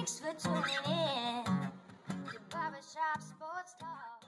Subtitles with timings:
[0.00, 4.24] Thanks for tuning in to Barbershop Sports Talk.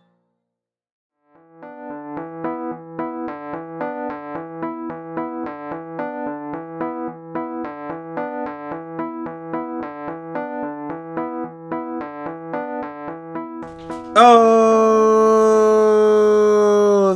[14.14, 15.58] Oh,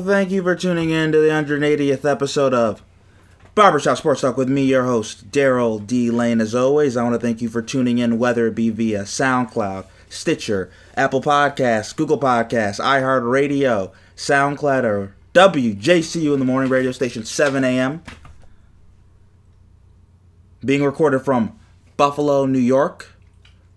[0.07, 2.82] thank you for tuning in to the 180th episode of
[3.57, 6.11] Barbershop Sports Talk with me, your host, Daryl D.
[6.11, 6.43] Lane.
[6.43, 9.86] As always, I want to thank you for tuning in, whether it be via SoundCloud,
[10.11, 17.64] Stitcher, Apple Podcasts, Google Podcasts, iHeartRadio, SoundCloud, or WJCU in the morning radio station, 7
[17.64, 18.03] a.m.
[20.62, 21.59] Being recorded from
[21.96, 23.11] Buffalo, New York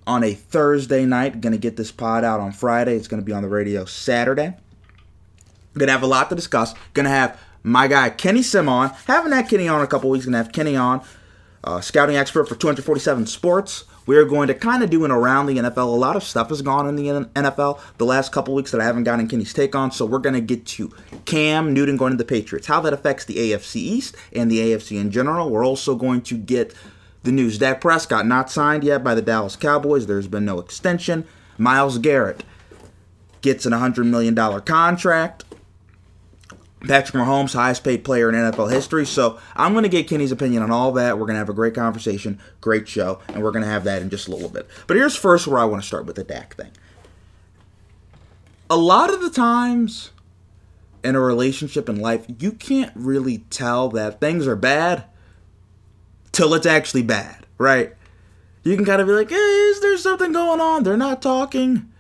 [0.06, 1.40] on a Thursday night.
[1.40, 2.98] Gonna get this pod out on Friday.
[2.98, 4.58] It's gonna be on the radio Saturday.
[5.78, 6.74] Gonna have a lot to discuss.
[6.94, 8.92] Gonna have my guy Kenny Simon.
[9.08, 10.26] Haven't had Kenny on a couple weeks.
[10.26, 11.02] Gonna have Kenny on,
[11.64, 13.86] uh, scouting expert for 247 Sports.
[14.06, 15.78] We're going to kind of do an around the NFL.
[15.78, 18.84] A lot of stuff has gone in the NFL the last couple weeks that I
[18.84, 19.92] haven't gotten Kenny's take on.
[19.92, 20.92] So we're gonna get to
[21.26, 25.00] Cam Newton going to the Patriots, how that affects the AFC East and the AFC
[25.00, 25.50] in general.
[25.50, 26.74] We're also going to get
[27.24, 30.08] the news Dak Prescott not signed yet by the Dallas Cowboys.
[30.08, 31.26] There's been no extension.
[31.58, 32.44] Myles Garrett
[33.42, 35.44] gets an $100 million contract.
[36.88, 39.06] Patrick Mahomes, highest paid player in NFL history.
[39.06, 41.18] So I'm going to get Kenny's opinion on all that.
[41.18, 44.02] We're going to have a great conversation, great show, and we're going to have that
[44.02, 44.68] in just a little bit.
[44.88, 46.72] But here's first where I want to start with the Dak thing.
[48.70, 50.12] A lot of the times
[51.04, 55.06] in a relationship in life, you can't really tell that things are bad
[56.32, 57.94] till it's actually bad, right?
[58.64, 60.84] You can kind of be like, hey, is there something going on?
[60.84, 61.92] They're not talking.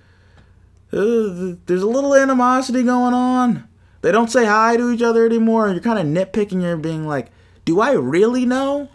[0.91, 3.68] Uh, there's a little animosity going on.
[4.01, 5.65] They don't say hi to each other anymore.
[5.65, 6.61] And you're kind of nitpicking.
[6.61, 7.31] You're being like,
[7.65, 8.89] do I really know?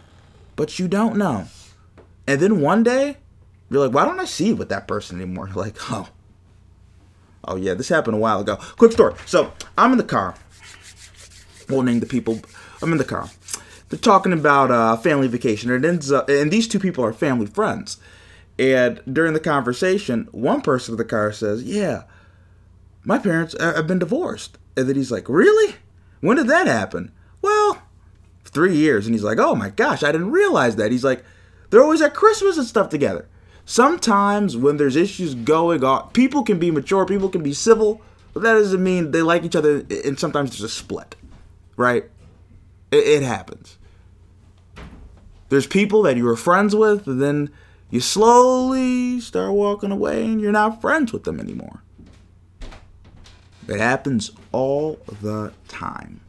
[0.55, 1.47] But you don't know.
[2.27, 3.17] And then one day,
[3.69, 5.49] you're like, why don't I see you with that person anymore?
[5.55, 6.09] Like, oh.
[7.47, 8.55] Oh, yeah, this happened a while ago.
[8.77, 9.13] Quick story.
[9.27, 10.33] So I'm in the car.
[11.69, 12.39] Won't name the people.
[12.81, 13.29] I'm in the car
[13.89, 15.71] they're talking about a family vacation.
[15.71, 17.97] It ends up, and these two people are family friends.
[18.57, 22.03] And during the conversation, one person in the car says, "Yeah,
[23.03, 25.75] my parents uh, have been divorced." And then he's like, "Really?
[26.21, 27.81] When did that happen?" Well,
[28.43, 29.05] three years.
[29.05, 31.23] And he's like, "Oh my gosh, I didn't realize that." He's like,
[31.69, 33.27] "They're always at Christmas and stuff together."
[33.65, 38.01] Sometimes when there's issues going on, people can be mature, people can be civil,
[38.33, 39.83] but that doesn't mean they like each other.
[40.03, 41.15] And sometimes there's a split,
[41.75, 42.03] right?
[42.91, 43.77] It, it happens.
[45.49, 47.49] There's people that you were friends with, and then
[47.89, 51.81] you slowly start walking away and you're not friends with them anymore.
[53.67, 56.21] It happens all the time.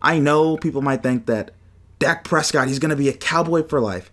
[0.00, 1.52] I know people might think that
[1.98, 4.10] Dak Prescott, he's going to be a cowboy for life.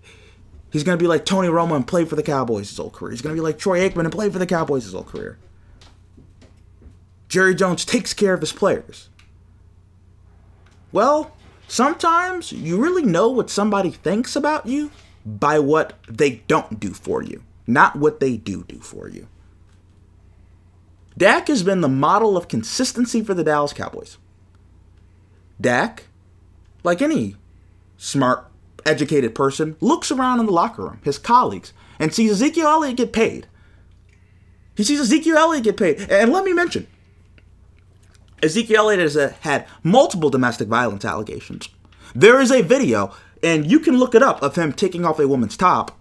[0.72, 3.12] He's going to be like Tony Romo and play for the Cowboys his whole career.
[3.12, 5.40] He's going to be like Troy Aikman and play for the Cowboys his whole career.
[7.28, 9.10] Jerry Jones takes care of his players.
[10.92, 11.36] Well,
[11.68, 14.92] sometimes you really know what somebody thinks about you
[15.26, 19.28] by what they don't do for you, not what they do do for you.
[21.20, 24.18] Dak has been the model of consistency for the Dallas Cowboys.
[25.60, 26.06] Dak,
[26.82, 27.36] like any
[27.98, 28.50] smart,
[28.86, 33.12] educated person, looks around in the locker room, his colleagues, and sees Ezekiel Elliott get
[33.12, 33.48] paid.
[34.78, 36.10] He sees Ezekiel Elliott get paid.
[36.10, 36.88] And let me mention,
[38.42, 41.68] Ezekiel Elliott has uh, had multiple domestic violence allegations.
[42.16, 43.14] There is a video,
[43.44, 46.00] and you can look it up, of him taking off a woman's top,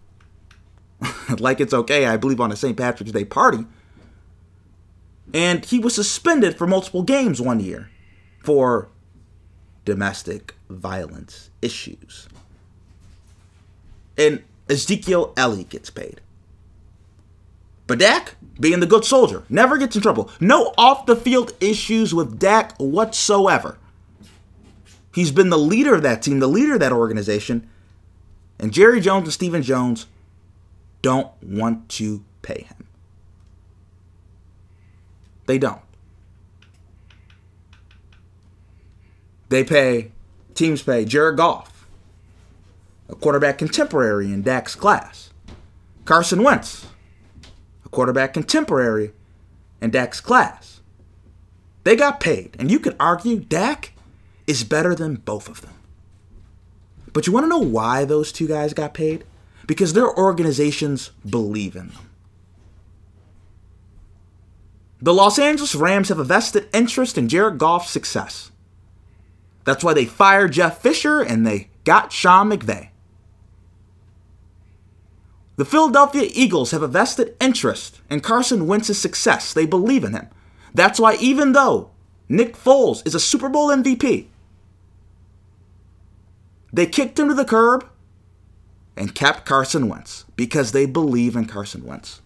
[1.40, 2.76] like it's okay, I believe, on a St.
[2.76, 3.66] Patrick's Day party.
[5.34, 7.90] And he was suspended for multiple games one year
[8.42, 8.88] for
[9.84, 12.28] domestic violence issues.
[14.16, 16.20] And Ezekiel Elliott gets paid.
[17.86, 20.30] But Dak, being the good soldier, never gets in trouble.
[20.40, 23.78] No off the field issues with Dak whatsoever.
[25.14, 27.68] He's been the leader of that team, the leader of that organization.
[28.58, 30.06] And Jerry Jones and Stephen Jones
[31.00, 32.87] don't want to pay him.
[35.48, 35.80] They don't.
[39.48, 40.12] They pay,
[40.52, 41.86] teams pay Jared Goff,
[43.08, 45.30] a quarterback contemporary in Dak's class.
[46.04, 46.84] Carson Wentz,
[47.86, 49.12] a quarterback contemporary
[49.80, 50.82] in Dak's class.
[51.82, 53.94] They got paid, and you could argue Dak
[54.46, 55.72] is better than both of them.
[57.14, 59.24] But you want to know why those two guys got paid?
[59.66, 62.07] Because their organizations believe in them.
[65.00, 68.50] The Los Angeles Rams have a vested interest in Jared Goff's success.
[69.64, 72.88] That's why they fired Jeff Fisher and they got Sean McVay.
[75.56, 79.52] The Philadelphia Eagles have a vested interest in Carson Wentz's success.
[79.52, 80.28] They believe in him.
[80.72, 81.90] That's why, even though
[82.28, 84.26] Nick Foles is a Super Bowl MVP,
[86.72, 87.88] they kicked him to the curb
[88.96, 92.20] and kept Carson Wentz because they believe in Carson Wentz.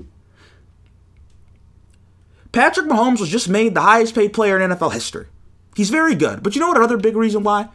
[2.52, 5.26] Patrick Mahomes was just made the highest paid player in NFL history.
[5.74, 6.42] He's very good.
[6.42, 7.68] But you know what another big reason why?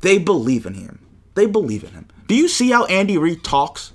[0.00, 1.06] They believe in him.
[1.34, 2.08] They believe in him.
[2.26, 3.92] Do you see how Andy Reid talks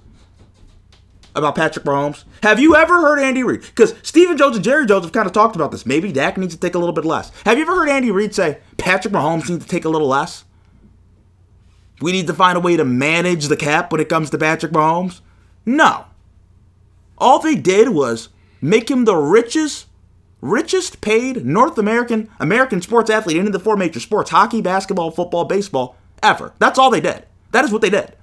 [1.35, 2.25] about Patrick Mahomes?
[2.43, 3.61] Have you ever heard Andy Reid?
[3.61, 5.85] Because Stephen Jones and Jerry Jones have kind of talked about this.
[5.85, 7.31] Maybe Dak needs to take a little bit less.
[7.45, 10.45] Have you ever heard Andy Reid say Patrick Mahomes needs to take a little less?
[12.01, 14.71] We need to find a way to manage the cap when it comes to Patrick
[14.71, 15.21] Mahomes?
[15.65, 16.05] No.
[17.17, 18.29] All they did was
[18.61, 19.87] make him the richest
[20.41, 25.45] richest paid North American American sports athlete in the four major sports hockey, basketball, football,
[25.45, 26.53] baseball ever.
[26.59, 27.25] That's all they did.
[27.51, 28.15] That is what they did.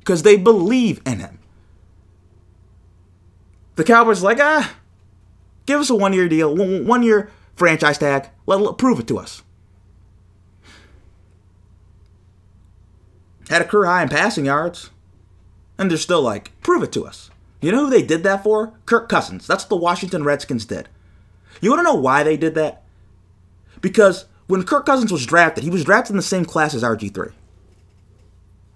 [0.00, 1.38] Because they believe in him.
[3.76, 4.74] The Cowboys like, ah,
[5.66, 8.28] give us a one year deal, one year franchise tag.
[8.46, 9.42] Let, let prove it to us.
[13.48, 14.90] Had a career high in passing yards.
[15.78, 17.30] And they're still like, prove it to us.
[17.60, 18.74] You know who they did that for?
[18.86, 19.46] Kirk Cousins.
[19.46, 20.88] That's what the Washington Redskins did.
[21.60, 22.82] You want to know why they did that?
[23.80, 27.32] Because when Kirk Cousins was drafted, he was drafted in the same class as RG3.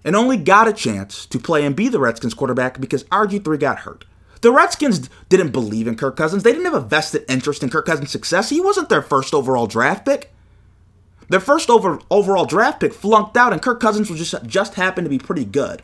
[0.03, 3.79] And only got a chance to play and be the Redskins quarterback because RG3 got
[3.79, 4.05] hurt.
[4.41, 6.43] The Redskins didn't believe in Kirk Cousins.
[6.43, 8.49] They didn't have a vested interest in Kirk Cousins' success.
[8.49, 10.31] He wasn't their first overall draft pick.
[11.29, 15.05] Their first over, overall draft pick flunked out, and Kirk Cousins was just, just happened
[15.05, 15.81] to be pretty good.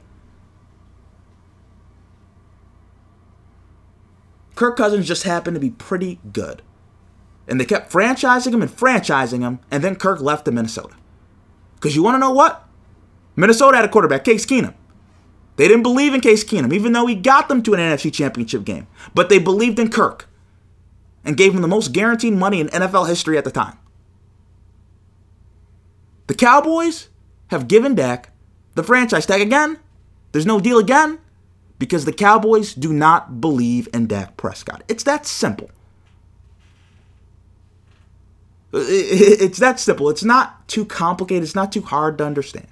[4.55, 6.61] Kirk Cousins just happened to be pretty good.
[7.47, 10.95] And they kept franchising him and franchising him, and then Kirk left to Minnesota.
[11.75, 12.67] Because you want to know what?
[13.35, 14.73] Minnesota had a quarterback, Case Keenum.
[15.55, 18.63] They didn't believe in Case Keenum, even though he got them to an NFC championship
[18.63, 18.87] game.
[19.13, 20.27] But they believed in Kirk
[21.23, 23.77] and gave him the most guaranteed money in NFL history at the time.
[26.27, 27.09] The Cowboys
[27.47, 28.31] have given Dak
[28.75, 29.79] the franchise tag again.
[30.31, 31.19] There's no deal again
[31.77, 34.83] because the Cowboys do not believe in Dak Prescott.
[34.87, 35.69] It's that simple.
[38.73, 40.09] It's that simple.
[40.09, 41.43] It's not too complicated.
[41.43, 42.67] It's not too hard to understand.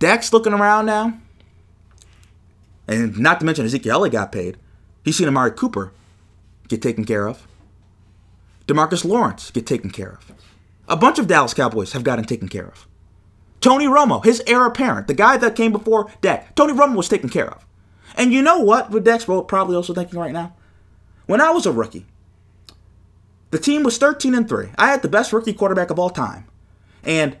[0.00, 1.18] Dak's looking around now.
[2.86, 4.56] And not to mention Ezekiel Elliott got paid.
[5.04, 5.92] He's seen Amari Cooper
[6.68, 7.46] get taken care of.
[8.66, 10.32] Demarcus Lawrence get taken care of.
[10.88, 12.86] A bunch of Dallas Cowboys have gotten taken care of.
[13.60, 17.28] Tony Romo, his heir apparent, the guy that came before Dak, Tony Romo was taken
[17.28, 17.66] care of.
[18.16, 18.90] And you know what?
[18.90, 20.54] What Dak's probably also thinking right now?
[21.26, 22.06] When I was a rookie,
[23.50, 24.70] the team was 13 and 3.
[24.76, 26.46] I had the best rookie quarterback of all time.
[27.02, 27.36] And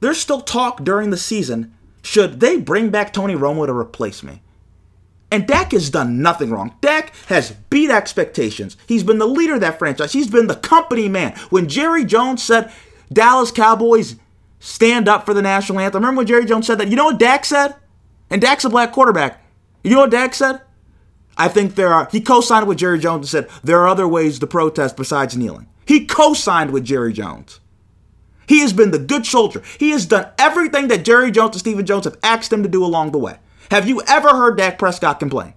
[0.00, 4.42] there's still talk during the season should they bring back Tony Romo to replace me.
[5.30, 6.76] And Dak has done nothing wrong.
[6.80, 8.76] Dak has beat expectations.
[8.86, 10.12] He's been the leader of that franchise.
[10.12, 11.36] He's been the company man.
[11.50, 12.70] When Jerry Jones said
[13.12, 14.16] Dallas Cowboys
[14.60, 16.88] stand up for the national anthem, remember when Jerry Jones said that?
[16.88, 17.74] You know what Dak said?
[18.30, 19.42] And Dak's a black quarterback.
[19.82, 20.60] You know what Dak said?
[21.36, 24.06] I think there are, he co signed with Jerry Jones and said there are other
[24.06, 25.68] ways to protest besides kneeling.
[25.84, 27.60] He co signed with Jerry Jones.
[28.46, 29.62] He has been the good soldier.
[29.78, 32.84] He has done everything that Jerry Jones and Stephen Jones have asked him to do
[32.84, 33.38] along the way.
[33.70, 35.54] Have you ever heard Dak Prescott complain?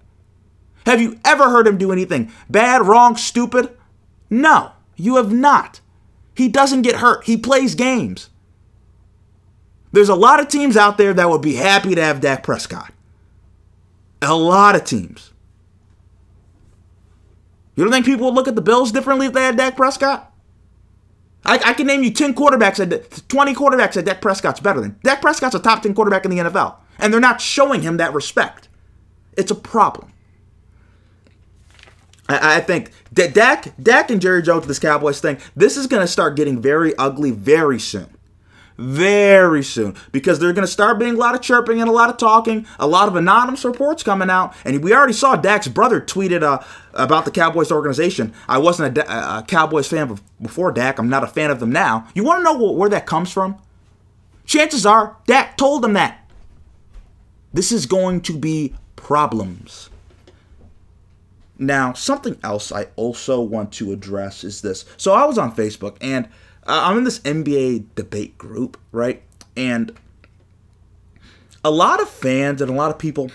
[0.86, 3.76] Have you ever heard him do anything bad, wrong, stupid?
[4.30, 5.80] No, you have not.
[6.34, 8.30] He doesn't get hurt, he plays games.
[9.92, 12.92] There's a lot of teams out there that would be happy to have Dak Prescott.
[14.20, 15.32] A lot of teams.
[17.78, 20.32] You don't think people would look at the Bills differently if they had Dak Prescott?
[21.44, 24.98] I, I can name you 10 quarterbacks, at 20 quarterbacks that Dak Prescott's better than.
[25.04, 28.12] Dak Prescott's a top 10 quarterback in the NFL, and they're not showing him that
[28.12, 28.68] respect.
[29.36, 30.12] It's a problem.
[32.28, 36.02] I, I think that Dak, Dak and Jerry Jones, this Cowboys thing, this is going
[36.02, 38.17] to start getting very ugly very soon
[38.78, 42.08] very soon because they're going to start being a lot of chirping and a lot
[42.08, 44.54] of talking, a lot of anonymous reports coming out.
[44.64, 46.62] And we already saw Dak's brother tweeted uh,
[46.94, 48.32] about the Cowboys organization.
[48.48, 50.98] I wasn't a, a, Cowboys fan before Dak.
[50.98, 52.06] I'm not a fan of them now.
[52.14, 53.60] You want to know where that comes from?
[54.46, 56.24] Chances are Dak told them that.
[57.52, 59.90] This is going to be problems.
[61.58, 64.84] Now, something else I also want to address is this.
[64.96, 66.28] So I was on Facebook and
[66.68, 69.22] uh, I'm in this NBA debate group, right?
[69.56, 69.92] And
[71.64, 73.30] a lot of fans and a lot of people,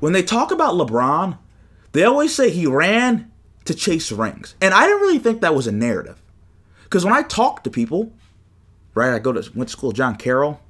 [0.00, 1.38] when they talk about LeBron,
[1.92, 3.30] they always say he ran
[3.64, 4.56] to chase rings.
[4.60, 6.20] And I didn't really think that was a narrative.
[6.82, 8.12] Because when I talk to people,
[8.94, 10.60] right, I go to went to school John Carroll,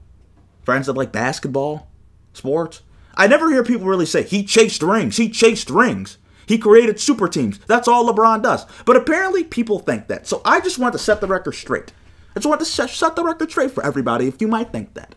[0.62, 1.88] friends that like basketball,
[2.34, 2.82] sports,
[3.16, 5.16] I never hear people really say he chased rings.
[5.16, 6.18] He chased rings.
[6.46, 7.58] He created super teams.
[7.66, 8.66] That's all LeBron does.
[8.84, 10.26] But apparently, people think that.
[10.26, 11.92] So I just want to set the record straight.
[12.34, 15.14] I just want to set, the record straight for everybody if you might think that.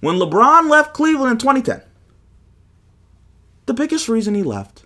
[0.00, 1.82] When LeBron left Cleveland in 2010,
[3.64, 4.84] the biggest reason he left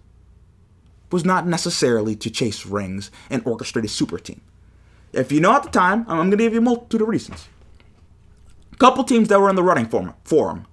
[1.11, 4.41] was not necessarily to chase rings and orchestrate a super team.
[5.13, 7.49] If you know at the time, I'm going to give you a multitude of reasons.
[8.73, 10.67] A couple teams that were in the running for him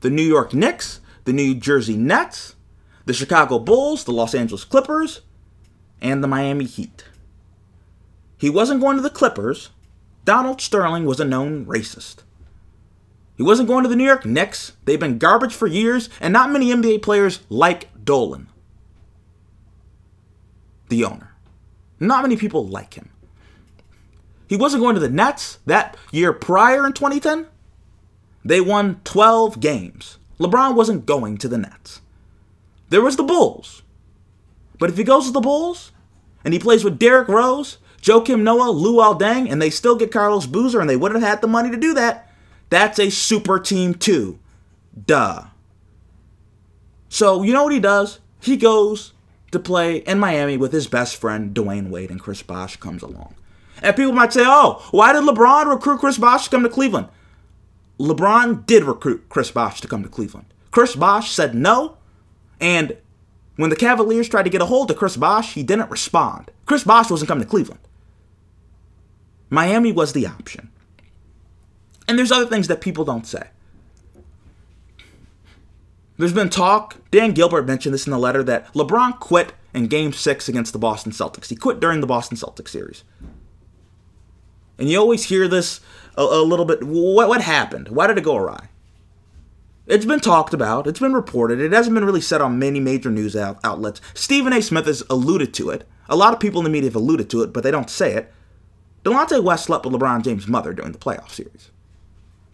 [0.00, 2.55] the New York Knicks, the New Jersey Nets,
[3.06, 5.22] the Chicago Bulls, the Los Angeles Clippers,
[6.02, 7.04] and the Miami Heat.
[8.36, 9.70] He wasn't going to the Clippers.
[10.24, 12.16] Donald Sterling was a known racist.
[13.36, 14.72] He wasn't going to the New York Knicks.
[14.84, 18.48] They've been garbage for years, and not many NBA players like Dolan,
[20.88, 21.32] the owner.
[22.00, 23.10] Not many people like him.
[24.48, 27.46] He wasn't going to the Nets that year prior in 2010.
[28.44, 30.18] They won 12 games.
[30.38, 32.00] LeBron wasn't going to the Nets.
[32.88, 33.82] There was the Bulls.
[34.78, 35.92] But if he goes to the Bulls
[36.44, 40.46] and he plays with Derrick Rose, Joakim Noah, Luol Deng, and they still get Carlos
[40.46, 42.30] Boozer and they wouldn't have had the money to do that,
[42.70, 44.38] that's a super team too.
[45.06, 45.44] Duh.
[47.08, 48.20] So, you know what he does?
[48.40, 49.12] He goes
[49.50, 53.34] to play in Miami with his best friend, Dwyane Wade, and Chris Bosh comes along.
[53.82, 57.08] And people might say, oh, why did LeBron recruit Chris Bosh to come to Cleveland?
[57.98, 60.46] LeBron did recruit Chris Bosh to come to Cleveland.
[60.70, 61.96] Chris Bosh said no,
[62.60, 62.96] and
[63.56, 66.50] when the Cavaliers tried to get a hold of Chris Bosh, he didn't respond.
[66.66, 67.80] Chris Bosh wasn't coming to Cleveland.
[69.48, 70.70] Miami was the option.
[72.08, 73.48] And there's other things that people don't say.
[76.18, 80.12] There's been talk, Dan Gilbert mentioned this in the letter, that LeBron quit in game
[80.12, 81.48] six against the Boston Celtics.
[81.48, 83.04] He quit during the Boston Celtics series.
[84.78, 85.80] And you always hear this
[86.16, 86.82] a, a little bit.
[86.82, 87.88] What, what happened?
[87.88, 88.68] Why did it go awry?
[89.86, 90.86] It's been talked about.
[90.86, 91.60] It's been reported.
[91.60, 94.00] It hasn't been really said on many major news out- outlets.
[94.14, 94.60] Stephen A.
[94.60, 95.86] Smith has alluded to it.
[96.08, 98.14] A lot of people in the media have alluded to it, but they don't say
[98.14, 98.32] it.
[99.04, 101.70] Delonte West slept with LeBron James' mother during the playoff series.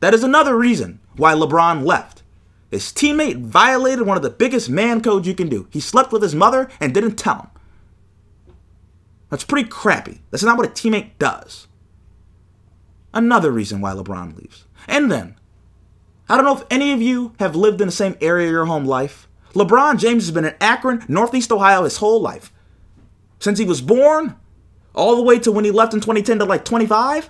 [0.00, 2.22] That is another reason why LeBron left.
[2.70, 5.68] His teammate violated one of the biggest man codes you can do.
[5.70, 7.48] He slept with his mother and didn't tell him.
[9.30, 10.20] That's pretty crappy.
[10.30, 11.66] That's not what a teammate does.
[13.14, 14.66] Another reason why LeBron leaves.
[14.88, 15.36] And then,
[16.32, 18.64] I don't know if any of you have lived in the same area of your
[18.64, 19.28] home life.
[19.52, 22.50] LeBron James has been in Akron, Northeast Ohio his whole life.
[23.38, 24.36] Since he was born,
[24.94, 27.28] all the way to when he left in 2010 to like 25.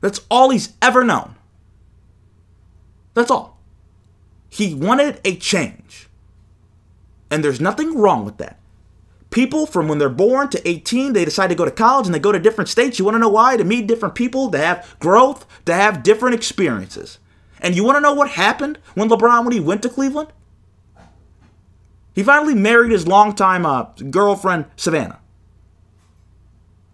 [0.00, 1.36] That's all he's ever known.
[3.14, 3.60] That's all.
[4.48, 6.08] He wanted a change.
[7.30, 8.58] And there's nothing wrong with that.
[9.30, 12.18] People from when they're born to 18, they decide to go to college and they
[12.18, 12.98] go to different states.
[12.98, 13.56] You want to know why?
[13.56, 17.20] To meet different people, to have growth, to have different experiences.
[17.60, 20.28] And you want to know what happened when LeBron when he went to Cleveland?
[22.14, 25.20] He finally married his longtime uh, girlfriend Savannah.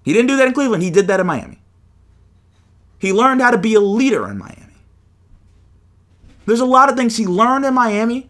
[0.04, 0.82] He didn't do that in Cleveland.
[0.82, 1.60] He did that in Miami.
[2.98, 4.74] He learned how to be a leader in Miami.
[6.46, 8.28] There's a lot of things he learned in Miami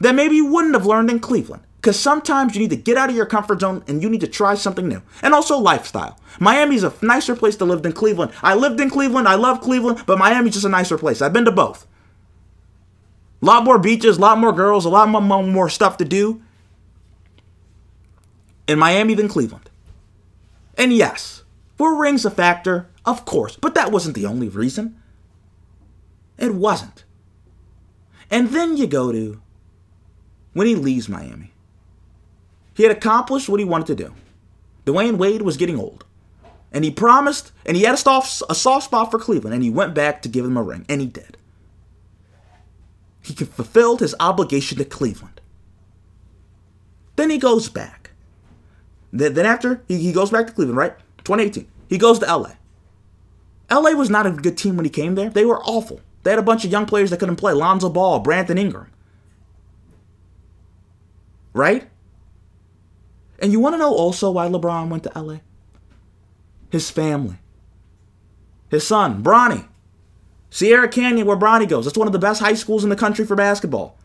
[0.00, 1.62] that maybe he wouldn't have learned in Cleveland.
[1.88, 4.26] Because sometimes you need to get out of your comfort zone and you need to
[4.26, 5.00] try something new.
[5.22, 6.20] And also lifestyle.
[6.38, 8.32] Miami's a nicer place to live than Cleveland.
[8.42, 11.22] I lived in Cleveland, I love Cleveland, but Miami's just a nicer place.
[11.22, 11.86] I've been to both.
[13.40, 16.42] A lot more beaches, a lot more girls, a lot more, more stuff to do
[18.66, 19.70] in Miami than Cleveland.
[20.76, 21.42] And yes,
[21.78, 22.90] were rings a factor?
[23.06, 25.00] Of course, but that wasn't the only reason.
[26.36, 27.06] It wasn't.
[28.30, 29.40] And then you go to
[30.52, 31.54] when he leaves Miami.
[32.78, 34.14] He had accomplished what he wanted to do.
[34.86, 36.04] Dwyane Wade was getting old.
[36.70, 39.68] And he promised, and he had a soft, a soft spot for Cleveland, and he
[39.68, 41.36] went back to give him a ring, and he did.
[43.20, 45.40] He fulfilled his obligation to Cleveland.
[47.16, 48.12] Then he goes back.
[49.12, 50.96] Then, then after, he, he goes back to Cleveland, right?
[51.24, 51.66] 2018.
[51.88, 52.52] He goes to LA.
[53.72, 55.30] LA was not a good team when he came there.
[55.30, 56.00] They were awful.
[56.22, 57.54] They had a bunch of young players that couldn't play.
[57.54, 58.92] Lonzo Ball, Brandon Ingram.
[61.52, 61.88] Right?
[63.38, 65.38] And you want to know also why LeBron went to LA?
[66.70, 67.36] His family.
[68.70, 69.66] His son, Bronny.
[70.50, 71.84] Sierra Canyon, where Bronny goes.
[71.84, 73.96] That's one of the best high schools in the country for basketball.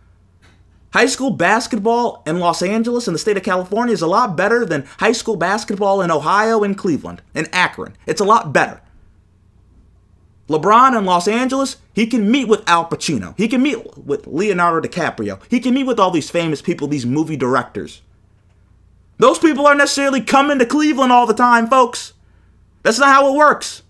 [0.94, 4.64] High school basketball in Los Angeles in the state of California is a lot better
[4.64, 7.96] than high school basketball in Ohio and Cleveland and Akron.
[8.06, 8.80] It's a lot better.
[10.50, 13.34] LeBron in Los Angeles, he can meet with Al Pacino.
[13.38, 15.42] He can meet with Leonardo DiCaprio.
[15.50, 18.02] He can meet with all these famous people, these movie directors.
[19.24, 22.12] Those people aren't necessarily coming to Cleveland all the time, folks.
[22.82, 23.84] That's not how it works.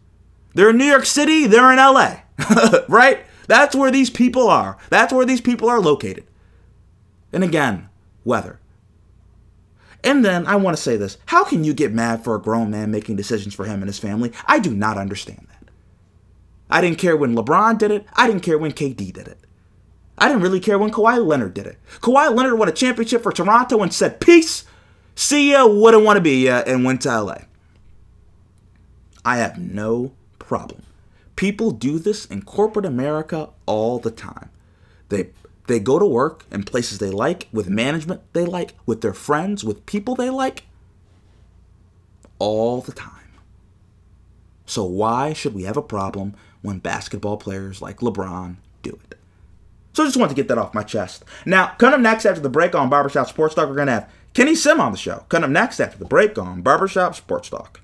[0.53, 2.17] They're in New York City, they're in LA,
[2.87, 3.25] right?
[3.47, 4.77] That's where these people are.
[4.91, 6.27] That's where these people are located.
[7.31, 7.89] And again,
[8.23, 8.59] weather.
[10.03, 12.69] And then I want to say this how can you get mad for a grown
[12.69, 14.31] man making decisions for him and his family?
[14.45, 15.71] I do not understand that.
[16.69, 19.39] I didn't care when LeBron did it, I didn't care when KD did it.
[20.15, 21.79] I didn't really care when Kawhi Leonard did it.
[22.01, 24.65] Kawhi Leonard won a championship for Toronto and said, Peace,
[25.15, 27.37] see ya, wouldn't want to be ya, and went to LA.
[29.25, 30.83] I have no problem.
[31.35, 34.49] People do this in corporate America all the time.
[35.09, 35.29] They
[35.67, 39.63] they go to work in places they like, with management they like, with their friends,
[39.63, 40.63] with people they like,
[42.37, 43.11] all the time.
[44.65, 49.17] So, why should we have a problem when basketball players like LeBron do it?
[49.93, 51.23] So, I just wanted to get that off my chest.
[51.45, 54.11] Now, coming up next after the break on Barbershop Sports Talk, we're going to have
[54.33, 55.25] Kenny Sim on the show.
[55.29, 57.82] Coming up next after the break on Barbershop Sports Talk.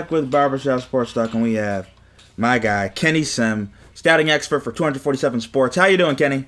[0.00, 1.88] Back with Barbershop Sports Talk, and we have
[2.36, 5.76] my guy Kenny Sim, scouting expert for 247 Sports.
[5.76, 6.44] How you doing, Kenny?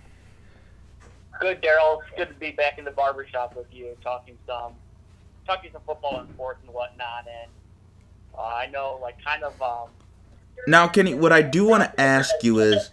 [1.41, 2.01] Good, Daryl.
[2.03, 4.75] It's good to be back in the barbershop with you, talking some,
[5.47, 7.27] talking some football and sports and whatnot.
[7.27, 7.51] And
[8.37, 9.61] uh, I know, like, kind of.
[9.63, 9.89] Um,
[10.67, 12.91] Now, Kenny, what I do want to ask you is,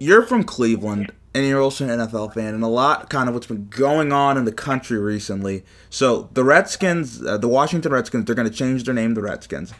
[0.00, 3.48] you're from Cleveland, and you're also an NFL fan, and a lot kind of what's
[3.48, 5.64] been going on in the country recently.
[5.90, 9.74] So the Redskins, uh, the Washington Redskins, they're going to change their name to Redskins.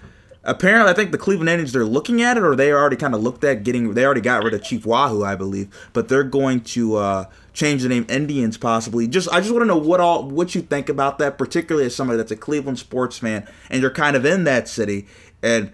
[0.47, 3.23] Apparently, I think the Cleveland Indians they're looking at it, or they already kind of
[3.23, 3.95] looked at getting.
[3.95, 7.83] They already got rid of Chief Wahoo, I believe, but they're going to uh, change
[7.83, 9.07] the name Indians possibly.
[9.07, 11.95] Just I just want to know what all what you think about that, particularly as
[11.95, 15.07] somebody that's a Cleveland sports fan and you're kind of in that city,
[15.43, 15.73] and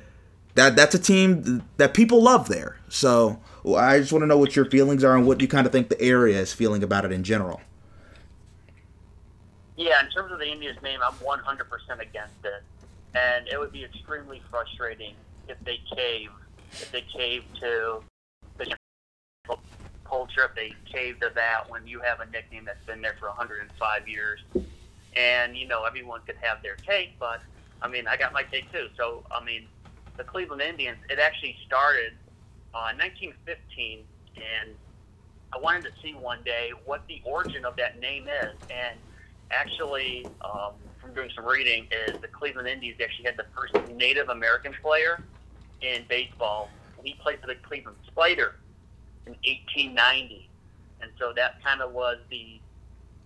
[0.55, 2.77] that that's a team that people love there.
[2.89, 5.73] So I just want to know what your feelings are and what you kind of
[5.73, 7.61] think the area is feeling about it in general.
[9.77, 12.63] yeah, in terms of the Indians name, I'm 100% against it,
[13.15, 15.15] and it would be extremely frustrating
[15.49, 16.31] if they cave,
[16.73, 18.03] if they cave to
[18.59, 18.75] the
[20.05, 23.29] culture, if they cave to that when you have a nickname that's been there for
[23.29, 24.41] 105 years,
[25.17, 27.41] and you know everyone could have their take, but
[27.81, 28.89] I mean I got my take too.
[28.97, 29.67] So I mean,
[30.19, 32.13] the Cleveland Indians, it actually started
[32.75, 34.07] uh, 1915,
[34.37, 34.77] and
[35.55, 38.57] I wanted to see one day what the origin of that name is.
[38.71, 39.01] And
[39.53, 44.29] actually, um, from doing some reading, is the Cleveland Indians actually had the first Native
[44.29, 45.21] American player
[45.83, 46.77] in baseball.
[47.05, 48.55] He played for the Cleveland Spider
[49.27, 50.51] in 1890,
[51.01, 52.63] and so that kind of was the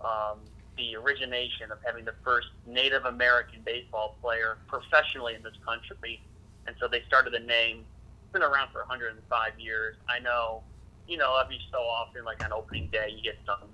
[0.00, 0.40] um,
[0.76, 6.20] the origination of having the first Native American baseball player professionally in this country.
[6.66, 7.86] And so they started the name.
[8.34, 9.94] It's been around for 105 years.
[10.08, 10.64] I know,
[11.06, 13.70] you know, every so often, like on opening day, you get some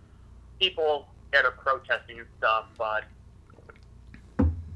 [0.61, 3.05] people that are protesting and stuff, but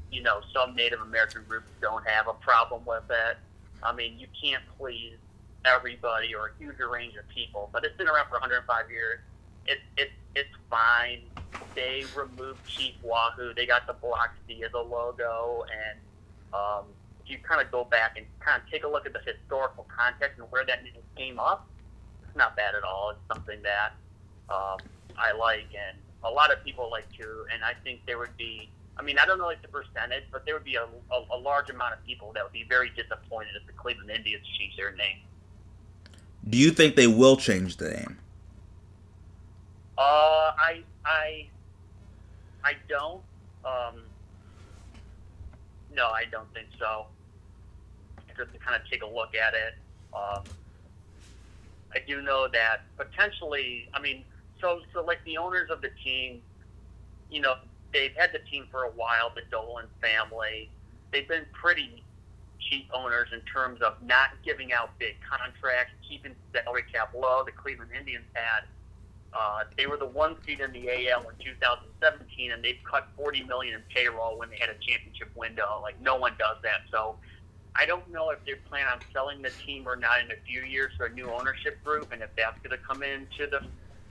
[0.09, 3.37] you know, some Native American groups don't have a problem with it.
[3.83, 5.17] I mean, you can't please
[5.65, 9.19] everybody or a huge range of people, but it's been around for 105 years.
[9.67, 11.29] It, it, it's fine.
[11.75, 13.53] They removed Chief Wahoo.
[13.53, 15.99] They got the Block C as a logo, and
[16.53, 16.85] um,
[17.27, 20.39] you kind of go back and kind of take a look at the historical context
[20.39, 21.67] and where that name came up,
[22.23, 23.11] it's not bad at all.
[23.11, 23.93] It's something that
[24.49, 24.77] um,
[25.17, 27.45] I like, and a lot of people like too.
[27.53, 30.45] And I think there would be, I mean, I don't know like the percentage, but
[30.45, 33.55] there would be a, a, a large amount of people that would be very disappointed
[33.59, 35.17] if the Cleveland Indians changed their name.
[36.47, 38.19] Do you think they will change the name?
[39.97, 41.47] Uh, I, I,
[42.63, 43.21] I don't.
[43.63, 44.03] Um,
[45.95, 47.07] no, I don't think so.
[48.37, 49.75] Just to kind of take a look at it,
[50.13, 50.43] um,
[51.93, 53.87] I do know that potentially.
[53.93, 54.23] I mean,
[54.59, 56.41] so so like the owners of the team,
[57.31, 57.55] you know,
[57.93, 59.31] they've had the team for a while.
[59.33, 60.69] The Dolan family,
[61.11, 62.03] they've been pretty
[62.69, 67.43] cheap owners in terms of not giving out big contracts, keeping salary cap low.
[67.45, 68.67] The Cleveland Indians had.
[69.35, 73.43] Uh, they were the one seed in the AL in 2017, and they've cut 40
[73.43, 75.79] million in payroll when they had a championship window.
[75.81, 76.81] Like no one does that.
[76.89, 77.17] So
[77.75, 80.61] I don't know if they plan on selling the team or not in a few
[80.61, 83.61] years for a new ownership group, and if that's going to come into the,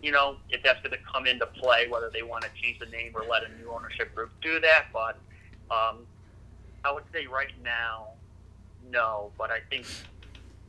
[0.03, 2.87] you know, if that's going to come into play, whether they want to change the
[2.87, 4.87] name or let a new ownership group do that.
[4.93, 5.17] But
[5.71, 6.01] um,
[6.85, 8.09] I would say right now,
[8.91, 9.31] no.
[9.39, 9.87] But I think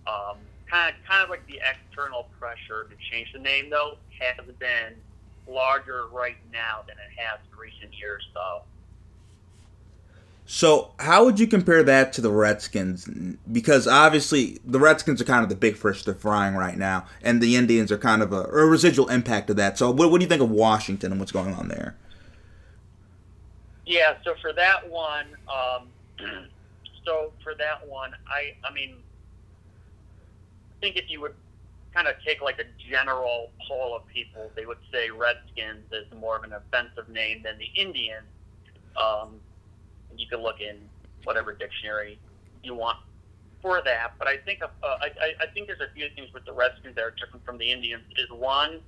[0.08, 0.38] um,
[0.70, 4.96] kind of kind of like the external pressure to change the name though has been
[5.48, 8.62] larger right now than it has in recent years though.
[10.48, 13.10] So, how would you compare that to the Redskins?
[13.52, 17.42] Because obviously, the Redskins are kind of the big fish they're frying right now, and
[17.42, 19.80] the Indians are kind of a, a residual impact of that.
[19.80, 21.96] So, what, what do you think of Washington and what's going on there?
[23.88, 25.88] Yeah, so for that one, um,
[27.06, 28.98] so for that one, I, I mean,
[30.86, 31.34] think if you would
[31.96, 36.38] kind of take like a general poll of people, they would say Redskins is more
[36.38, 38.30] of an offensive name than the Indians.
[38.96, 39.40] Um,
[40.16, 40.78] you can look in
[41.24, 42.20] whatever dictionary
[42.62, 42.98] you want
[43.64, 44.14] for that.
[44.20, 47.04] But I think uh, I, I think there's a few things with the Redskins that
[47.04, 48.04] are different from the Indians.
[48.20, 48.82] Is one,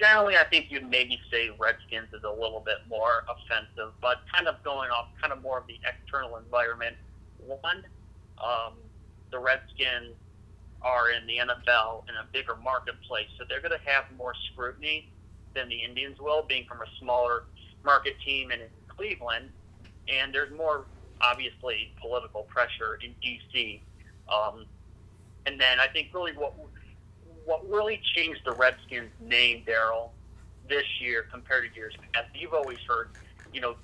[0.00, 4.48] generally, I think you'd maybe say Redskins is a little bit more offensive, but kind
[4.48, 6.96] of going off kind of more of the external environment.
[7.38, 7.84] One,
[8.42, 8.74] um,
[9.30, 10.16] the Redskins
[10.82, 15.10] are in the NFL in a bigger marketplace, so they're going to have more scrutiny
[15.54, 17.44] than the Indians will, being from a smaller
[17.84, 19.50] market team in Cleveland
[20.10, 20.86] and there's more
[21.20, 23.80] obviously political pressure in DC.
[24.32, 24.66] Um,
[25.46, 26.54] and then I think really what
[27.44, 30.10] what really changed the Redskins name, Daryl,
[30.68, 32.28] this year compared to years past.
[32.34, 33.08] You've always heard,
[33.52, 33.76] you know,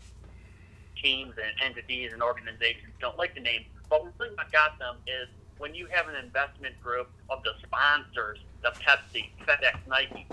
[1.02, 5.28] teams and entities and organizations don't like the name, but really what got them is
[5.58, 10.26] when you have an investment group of the sponsors, the Pepsi, FedEx, Nike,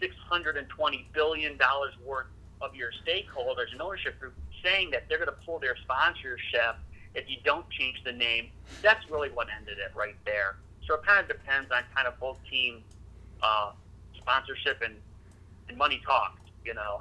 [0.00, 2.26] six hundred and twenty billion dollars worth
[2.60, 4.34] of your stakeholders and ownership group
[4.64, 6.76] saying that they're going to pull their sponsorship
[7.14, 8.50] if you don't change the name,
[8.82, 10.56] that's really what ended it right there.
[10.86, 12.82] So it kind of depends on kind of both team
[13.42, 13.70] uh,
[14.18, 14.94] sponsorship and,
[15.68, 16.98] and money talks, you know,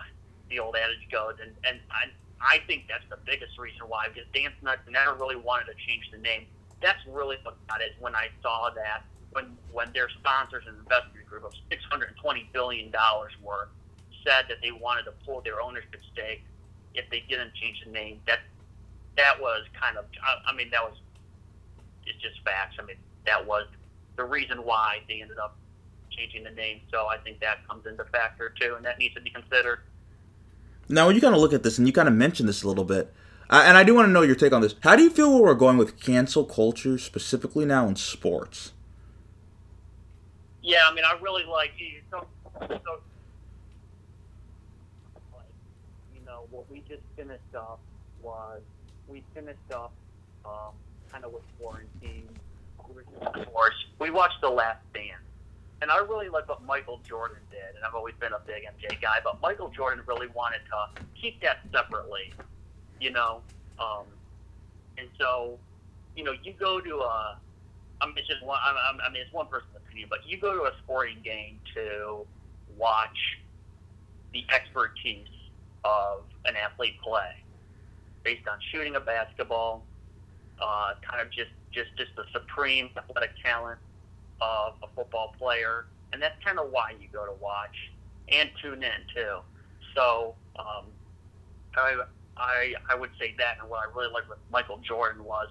[0.49, 1.35] the old adage goes.
[1.41, 5.35] And, and I, I think that's the biggest reason why, because Dan Snyder never really
[5.35, 6.45] wanted to change the name.
[6.83, 11.25] That's really what got it when I saw that when when their sponsors and investment
[11.25, 12.91] group of $620 billion
[13.41, 13.69] worth
[14.23, 16.43] said that they wanted to pull their ownership stake
[16.93, 18.19] if they didn't change the name.
[18.27, 18.39] That
[19.17, 20.97] that was kind of I, I mean that was
[22.05, 22.75] it's just facts.
[22.79, 23.65] I mean that was
[24.15, 25.57] the reason why they ended up
[26.11, 26.81] changing the name.
[26.91, 29.79] So I think that comes into factor too, and that needs to be considered.
[30.89, 32.67] Now, when you kind of look at this, and you kind of mentioned this a
[32.67, 33.11] little bit,
[33.49, 34.75] and I do want to know your take on this.
[34.81, 38.71] How do you feel where we're going with cancel culture, specifically now in sports?
[40.61, 41.71] Yeah, I mean, I really like
[42.09, 42.25] so,
[42.59, 43.01] so
[46.15, 47.79] you know what we just finished up
[48.21, 48.61] was
[49.07, 49.91] we finished up
[50.45, 50.71] um,
[51.11, 52.29] kind of with quarantine.
[53.99, 55.23] We watched The Last Dance.
[55.81, 59.01] And I really like what Michael Jordan did, and I've always been a big MJ
[59.01, 62.31] guy, but Michael Jordan really wanted to keep that separately,
[62.99, 63.41] you know.
[63.79, 64.05] Um,
[64.97, 65.57] and so,
[66.15, 67.37] you know, you go to a,
[68.01, 70.63] I mean, it's just one, I mean, it's one person's opinion, but you go to
[70.63, 72.25] a sporting game to
[72.77, 73.37] watch
[74.33, 75.27] the expertise
[75.83, 77.31] of an athlete play
[78.23, 79.83] based on shooting a basketball,
[80.61, 83.79] uh, kind of just, just, just the supreme athletic talent
[84.41, 85.85] of a football player.
[86.11, 87.91] And that's kind of why you go to watch
[88.29, 89.37] and tune in too.
[89.95, 90.85] So um,
[91.75, 92.03] I,
[92.37, 93.57] I, I would say that.
[93.61, 95.47] And what I really liked with Michael Jordan was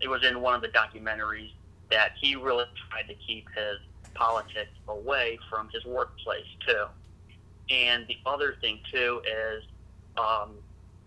[0.00, 1.50] it was in one of the documentaries
[1.90, 3.78] that he really tried to keep his
[4.14, 6.84] politics away from his workplace too.
[7.70, 9.64] And the other thing too is
[10.16, 10.54] um,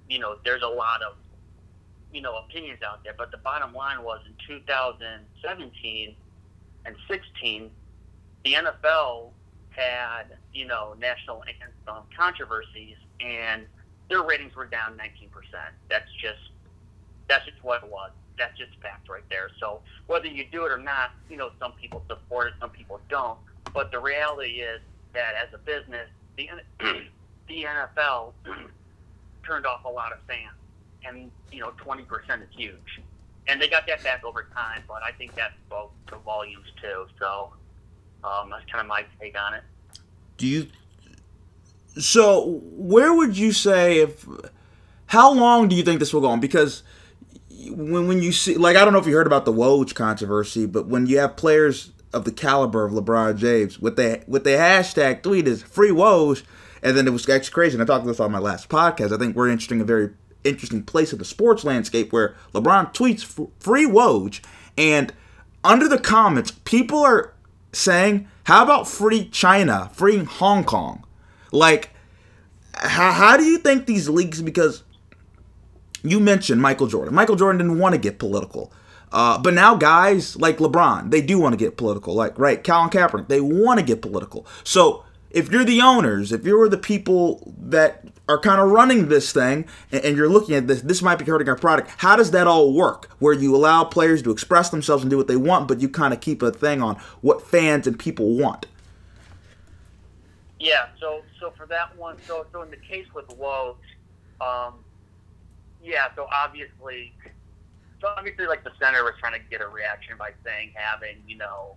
[0.09, 1.15] you know, there's a lot of,
[2.11, 3.13] you know, opinions out there.
[3.17, 6.15] But the bottom line was in 2017
[6.85, 7.71] and 16,
[8.43, 9.31] the NFL
[9.69, 13.65] had, you know, national anthem controversies, and
[14.09, 15.29] their ratings were down 19%.
[15.89, 16.39] That's just,
[17.27, 18.11] that's just what it was.
[18.37, 19.49] That's just fact right there.
[19.59, 22.99] So whether you do it or not, you know, some people support it, some people
[23.09, 23.37] don't.
[23.73, 24.81] But the reality is
[25.13, 26.49] that as a business, the
[27.47, 28.33] the NFL
[29.45, 30.55] turned off a lot of fans,
[31.05, 33.01] and you know, twenty percent is huge.
[33.47, 37.07] And they got that back over time, but I think that spoke to volumes too.
[37.19, 37.51] So
[38.23, 39.63] um, that's kind of my take on it.
[40.37, 40.67] Do you?
[41.97, 44.27] So where would you say if?
[45.07, 46.39] How long do you think this will go on?
[46.39, 46.81] Because
[47.69, 50.65] when when you see, like, I don't know if you heard about the Woj controversy,
[50.65, 54.53] but when you have players of the caliber of LeBron James, with the what they
[54.53, 56.43] hashtag tweet is free Woj
[56.83, 57.75] and then it was actually crazy.
[57.75, 59.13] And I talked about this on my last podcast.
[59.13, 60.11] I think we're interesting a very
[60.43, 63.23] interesting place in the sports landscape where LeBron tweets
[63.59, 64.41] free Woj,
[64.77, 65.13] and
[65.63, 67.33] under the comments, people are
[67.71, 71.05] saying, "How about free China, free Hong Kong?"
[71.53, 71.91] Like,
[72.73, 74.41] how, how do you think these leagues?
[74.41, 74.83] Because
[76.01, 77.13] you mentioned Michael Jordan.
[77.13, 78.73] Michael Jordan didn't want to get political.
[79.11, 82.15] Uh, but now guys like LeBron, they do want to get political.
[82.15, 84.45] Like right, Colin Kaepernick, they want to get political.
[84.63, 89.31] So if you're the owners, if you're the people that are kind of running this
[89.31, 91.91] thing and, and, you're looking at this, this might be hurting our product.
[91.97, 93.09] How does that all work?
[93.19, 96.13] Where you allow players to express themselves and do what they want, but you kind
[96.13, 98.65] of keep a thing on what fans and people want.
[100.63, 100.87] Yeah.
[100.99, 103.75] So so for that one, so so in the case with Woj,
[104.39, 104.75] um,
[105.83, 106.07] yeah.
[106.15, 107.11] So obviously,
[107.99, 111.37] so obviously, like the center was trying to get a reaction by saying having you
[111.37, 111.75] know.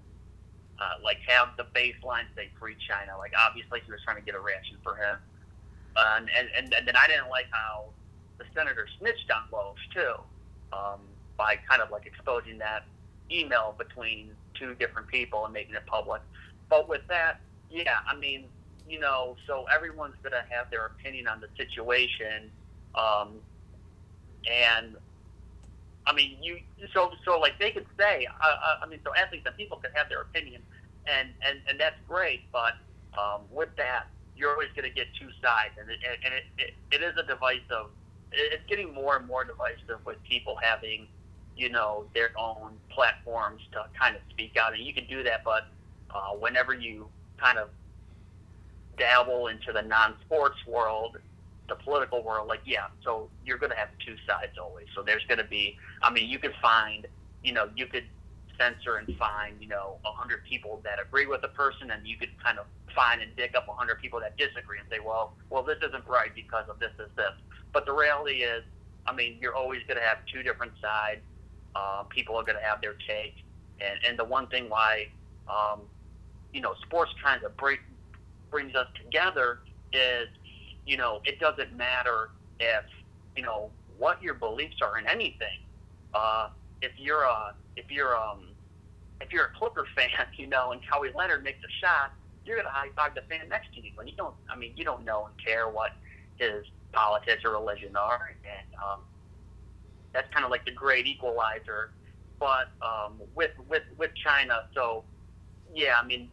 [0.78, 3.16] Uh, like have the baseline say free China.
[3.16, 5.16] Like obviously he was trying to get a reaction for him.
[5.96, 7.86] Uh, and, and, and then I didn't like how
[8.36, 10.20] the senator snitched on Woj too,
[10.76, 11.00] um,
[11.38, 12.84] by kind of like exposing that
[13.30, 16.20] email between two different people and making it public.
[16.68, 18.44] But with that, yeah, I mean,
[18.88, 22.50] you know, so everyone's gonna have their opinion on the situation,
[22.94, 23.40] um,
[24.50, 24.96] and
[26.06, 26.58] I mean, you
[26.94, 30.08] so so like they could say, uh, I mean, so athletes and people could have
[30.08, 30.62] their opinion,
[31.06, 32.74] and and and that's great, but
[33.18, 36.74] um, with that, you're always going to get two sides, and it, and it, it,
[36.92, 37.90] it is a divisive.
[38.32, 41.06] It's getting more and more divisive with people having,
[41.56, 45.40] you know, their own platforms to kind of speak out, and you can do that,
[45.44, 45.68] but
[46.14, 47.06] uh, whenever you
[47.38, 47.68] kind of
[48.96, 51.18] dabble into the non-sports world,
[51.68, 54.86] the political world, like yeah, so you're going to have two sides always.
[54.94, 57.06] So there's going to be, I mean, you could find,
[57.42, 58.04] you know, you could
[58.58, 62.16] censor and find, you know, a hundred people that agree with a person, and you
[62.16, 65.34] could kind of find and dig up a hundred people that disagree and say, well,
[65.50, 67.32] well, this isn't right because of this, this, this.
[67.72, 68.62] But the reality is,
[69.06, 71.20] I mean, you're always going to have two different sides.
[71.74, 73.34] Uh, people are going to have their take,
[73.80, 75.08] and and the one thing why,
[75.48, 75.82] um,
[76.52, 77.80] you know, sports kind of break,
[78.50, 79.58] brings us together
[79.92, 80.28] is,
[80.86, 82.30] you know, it doesn't matter
[82.60, 82.84] if
[83.36, 85.60] you know what your beliefs are in anything.
[86.14, 86.48] Uh,
[86.82, 88.48] if you're a if you're um
[89.20, 92.12] if you're a Clipper fan, you know, and Kawhi Leonard makes a shot,
[92.44, 93.90] you're gonna high five the fan next to you.
[93.94, 95.90] When you don't, I mean, you don't know and care what
[96.36, 99.00] his politics or religion are, and um,
[100.12, 101.90] that's kind of like the great equalizer.
[102.38, 105.04] But um, with with with China, so
[105.74, 106.30] yeah, I mean,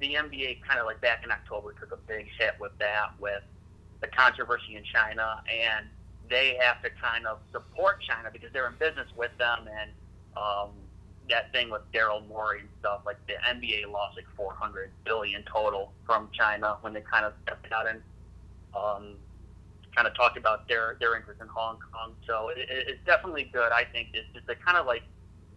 [0.00, 3.42] the NBA kind of like back in October took a big hit with that, with
[4.00, 5.86] the controversy in China, and
[6.28, 9.90] they have to kind of support China because they're in business with them and
[10.36, 10.70] um,
[11.30, 15.92] that thing with Daryl Morey and stuff, like the NBA lost like 400 billion total
[16.04, 18.00] from China when they kind of stepped out and
[18.74, 19.16] um,
[19.94, 22.12] kind of talked about their their interest in Hong Kong.
[22.26, 23.72] So it, it's definitely good.
[23.72, 25.02] I think just to kind of like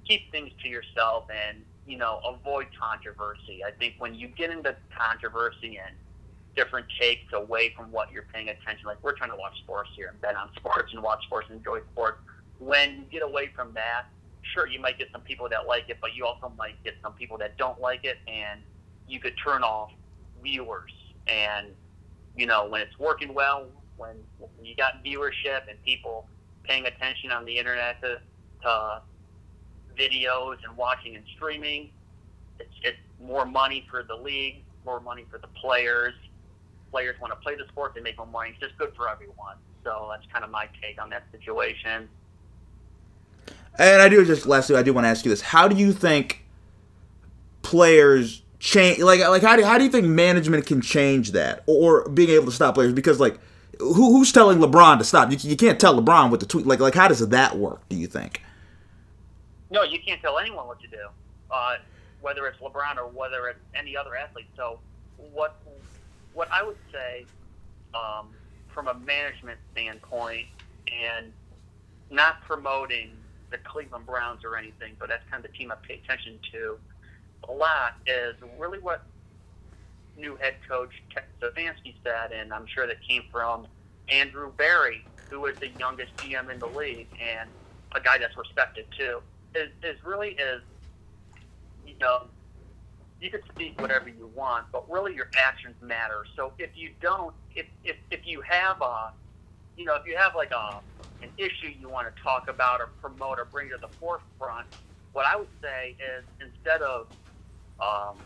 [0.08, 1.58] keep things to yourself and
[1.90, 3.64] you know avoid controversy.
[3.66, 5.96] I think when you get into controversy and
[6.56, 10.10] different takes away from what you're paying attention, like we're trying to watch sports here
[10.10, 12.20] and bet on sports and watch sports and enjoy sports.
[12.60, 14.06] When you get away from that
[14.54, 17.14] sure you might get some people that like it, but you also might get some
[17.14, 18.62] people that don't like it, and
[19.08, 19.90] you could turn off
[20.44, 20.92] viewers.
[21.28, 21.68] And
[22.36, 24.16] you know when it's working well, when,
[24.62, 26.28] you got viewership and people
[26.64, 28.18] paying attention on the internet to,
[28.64, 29.02] to
[30.00, 31.90] videos and watching and streaming,
[32.60, 36.14] it's, it's more money for the league, more money for the players.
[36.92, 38.52] Players want to play the sport; they make more money.
[38.52, 39.58] It's just good for everyone.
[39.84, 42.10] So that's kind of my take on that situation.
[43.78, 45.94] And I do just lastly, I do want to ask you this: How do you
[45.94, 46.46] think
[47.62, 49.00] players change?
[49.00, 52.46] Like, like how do how do you think management can change that, or being able
[52.46, 52.94] to stop players?
[52.94, 53.40] Because like,
[53.80, 55.32] who who's telling LeBron to stop?
[55.32, 56.66] You, you can't tell LeBron what to tweet.
[56.66, 57.88] Like, like how does that work?
[57.88, 58.42] Do you think?
[59.72, 61.08] No, you can't tell anyone what to do,
[61.52, 61.78] uh,
[62.22, 64.48] whether it's LeBron or whether it's any other athlete.
[64.56, 64.80] So,
[65.32, 65.62] what
[66.34, 67.26] what I would say
[67.94, 68.30] um,
[68.74, 70.48] from a management standpoint
[70.88, 71.32] and
[72.10, 73.12] not promoting
[73.52, 76.78] the Cleveland Browns or anything, but that's kind of the team I pay attention to
[77.48, 77.96] a lot.
[78.08, 79.04] Is really what
[80.18, 83.68] new head coach Ted Stefanski said, and I'm sure that came from
[84.10, 87.50] Andrew Berry, who is the youngest GM in the league and
[87.94, 89.22] a guy that's respected too.
[89.56, 90.62] Is, is really is
[91.84, 92.30] you know
[93.20, 96.24] you can speak whatever you want, but really your actions matter.
[96.36, 99.12] So if you don't, if if, if you have a
[99.76, 100.82] you know if you have like a
[101.24, 104.68] an issue you want to talk about or promote or bring to the forefront,
[105.14, 107.08] what I would say is instead of
[107.82, 108.24] um,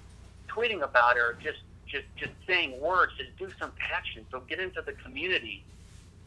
[0.55, 4.25] tweeting about it or just, just, just saying words, just do some action.
[4.31, 5.65] So get into the community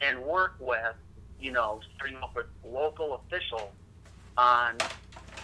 [0.01, 0.97] and work with,
[1.39, 3.75] you know, starting off with local officials
[4.37, 4.89] on,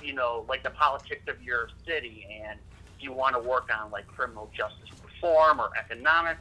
[0.01, 2.59] you know, like the politics of your city and
[2.97, 6.39] if you want to work on like criminal justice reform or economic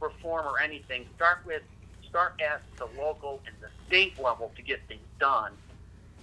[0.00, 1.62] reform or anything, start with
[2.08, 5.52] start at the local and the state level to get things done.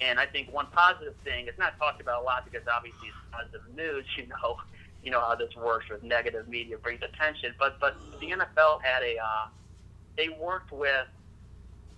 [0.02, 3.18] And I think one positive thing, it's not talked about a lot because obviously it's
[3.32, 4.58] positive news, you know,
[5.04, 7.54] you know how this works with negative media brings attention.
[7.60, 9.48] But but the NFL had a, uh,
[10.18, 11.08] they worked with,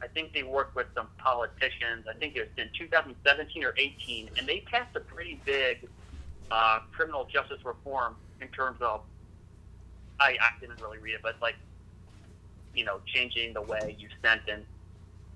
[0.01, 2.05] I think they worked with some politicians.
[2.09, 5.87] I think it was in 2017 or 18, and they passed a pretty big
[6.51, 9.01] uh, criminal justice reform in terms of,
[10.19, 11.55] I, I didn't really read it, but like,
[12.73, 14.65] you know, changing the way you sentence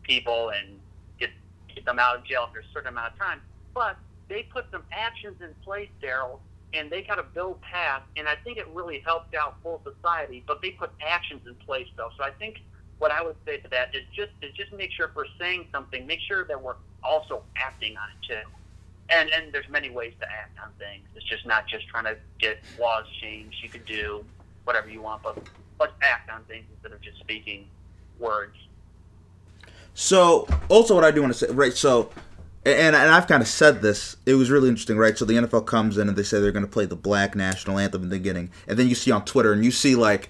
[0.04, 0.80] people and
[1.19, 1.30] get
[1.74, 3.41] get them out of jail after a certain amount of time.
[3.74, 3.97] But
[4.30, 6.39] they put some actions in place, Daryl,
[6.74, 10.43] and they got a bill passed, and I think it really helped out full society.
[10.45, 12.10] But they put actions in place, though.
[12.17, 12.62] So I think
[13.01, 15.65] what I would say to that is just is just make sure if we're saying
[15.71, 18.49] something, make sure that we're also acting on it too.
[19.09, 21.07] And and there's many ways to act on things.
[21.15, 23.57] It's just not just trying to get laws changed.
[23.63, 24.23] You could do
[24.65, 25.35] whatever you want, but
[25.79, 27.67] let's act on things instead of just speaking
[28.19, 28.55] words.
[29.95, 31.73] So, also, what I do want to say, right?
[31.73, 32.11] So,
[32.63, 34.15] and, and I've kind of said this.
[34.27, 35.17] It was really interesting, right?
[35.17, 37.79] So the NFL comes in and they say they're going to play the black national
[37.79, 40.29] anthem in the beginning, and then you see on Twitter and you see like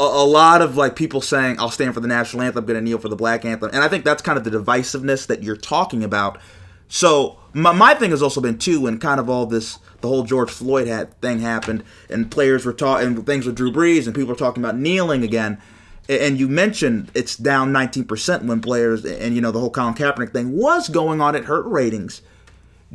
[0.00, 2.80] a, a lot of like people saying, "I'll stand for the national anthem, I'm to
[2.80, 5.56] kneel for the black anthem," and I think that's kind of the divisiveness that you're
[5.56, 6.40] talking about.
[6.88, 10.24] So my, my thing has also been too, when kind of all this, the whole
[10.24, 10.88] George Floyd
[11.20, 14.62] thing happened, and players were talking, and things with Drew Brees, and people were talking
[14.62, 15.60] about kneeling again
[16.08, 20.32] and you mentioned it's down 19% when players and you know the whole Colin Kaepernick
[20.32, 22.20] thing was going on it hurt ratings.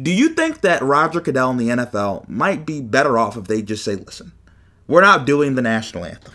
[0.02, 3.62] Do you think that Roger Goodell and the NFL might be better off if they
[3.62, 4.34] just say, "Listen,
[4.88, 6.34] we're not doing the national anthem.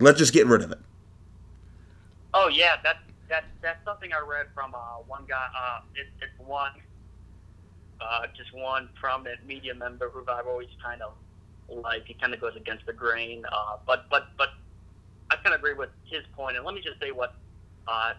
[0.00, 0.78] Let's just get rid of it."
[2.34, 5.46] Oh yeah, that's that's that's something I read from uh, one guy.
[5.56, 6.72] Uh, it, it's one,
[8.00, 11.12] uh, just one prominent media member who I've always kind of
[11.68, 12.06] like.
[12.06, 14.50] He kind of goes against the grain, uh, but but but
[15.30, 16.56] I kind of agree with his point.
[16.56, 17.34] And let me just say what
[17.86, 18.14] uh,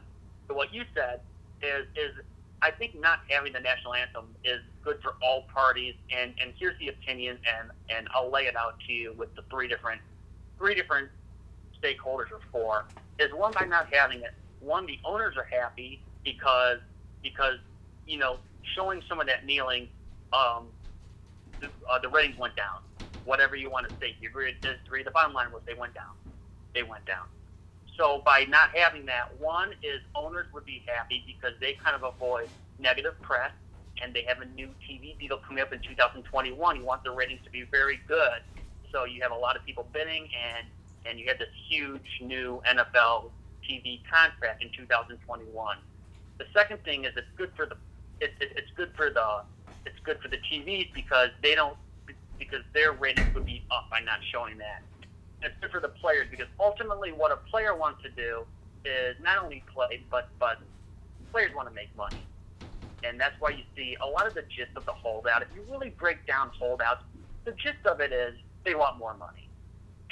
[0.47, 1.21] what you said
[1.61, 2.11] is is
[2.61, 5.95] I think not having the national anthem is good for all parties.
[6.15, 9.43] And and here's the opinion, and and I'll lay it out to you with the
[9.49, 10.01] three different
[10.57, 11.09] three different
[11.83, 12.85] stakeholders or four.
[13.19, 14.31] Is one by not having it.
[14.59, 16.79] One, the owners are happy because
[17.23, 17.55] because
[18.05, 18.37] you know
[18.75, 19.89] showing some of that kneeling,
[20.33, 20.69] um,
[21.61, 22.81] the, uh, the ratings went down.
[23.25, 25.03] Whatever you want to say, you agree or disagree.
[25.03, 26.15] The bottom line was they went down
[26.73, 27.25] they went down.
[27.97, 32.03] So by not having that, one is owners would be happy because they kind of
[32.03, 33.51] avoid negative press,
[34.01, 36.55] and they have a new TV deal coming up in 2021.
[36.77, 38.39] You want the ratings to be very good,
[38.91, 40.67] so you have a lot of people bidding, and
[41.05, 43.31] and you have this huge new NFL
[43.69, 45.77] TV contract in 2021.
[46.39, 47.75] The second thing is it's good for the
[48.21, 49.43] it, it, it's good for the
[49.85, 51.77] it's good for the TVs because they don't
[52.39, 54.81] because their ratings would be up by not showing that
[55.43, 58.45] it's good for the players because ultimately what a player wants to do
[58.85, 60.57] is not only play, but but
[61.33, 62.29] players want to make money,
[63.03, 65.43] and that's why you see a lot of the gist of the holdout.
[65.43, 67.03] If you really break down holdouts,
[67.45, 68.35] the gist of it is
[68.65, 69.48] they want more money,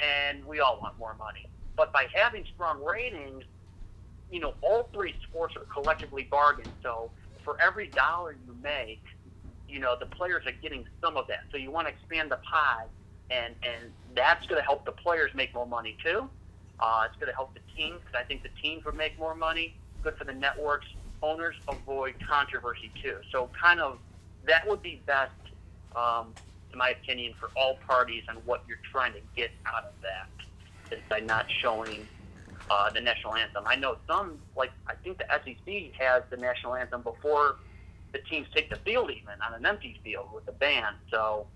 [0.00, 1.48] and we all want more money.
[1.76, 3.44] But by having strong ratings,
[4.30, 6.72] you know all three sports are collectively bargained.
[6.82, 7.10] So
[7.44, 9.02] for every dollar you make,
[9.68, 11.40] you know the players are getting some of that.
[11.50, 12.86] So you want to expand the pie
[13.30, 16.28] and and that's going to help the players make more money too.
[16.80, 19.34] Uh, it's going to help the teams because I think the teams would make more
[19.34, 19.74] money.
[20.02, 20.86] Good for the networks.
[21.22, 23.16] Owners avoid controversy too.
[23.32, 23.98] So kind of
[24.46, 25.32] that would be best,
[25.96, 26.34] um,
[26.72, 30.96] in my opinion, for all parties and what you're trying to get out of that
[30.96, 32.08] is by not showing
[32.70, 33.64] uh, the national anthem.
[33.66, 37.56] I know some, like I think the SEC has the national anthem before
[38.12, 40.96] the teams take the field, even on an empty field with the band.
[41.10, 41.46] So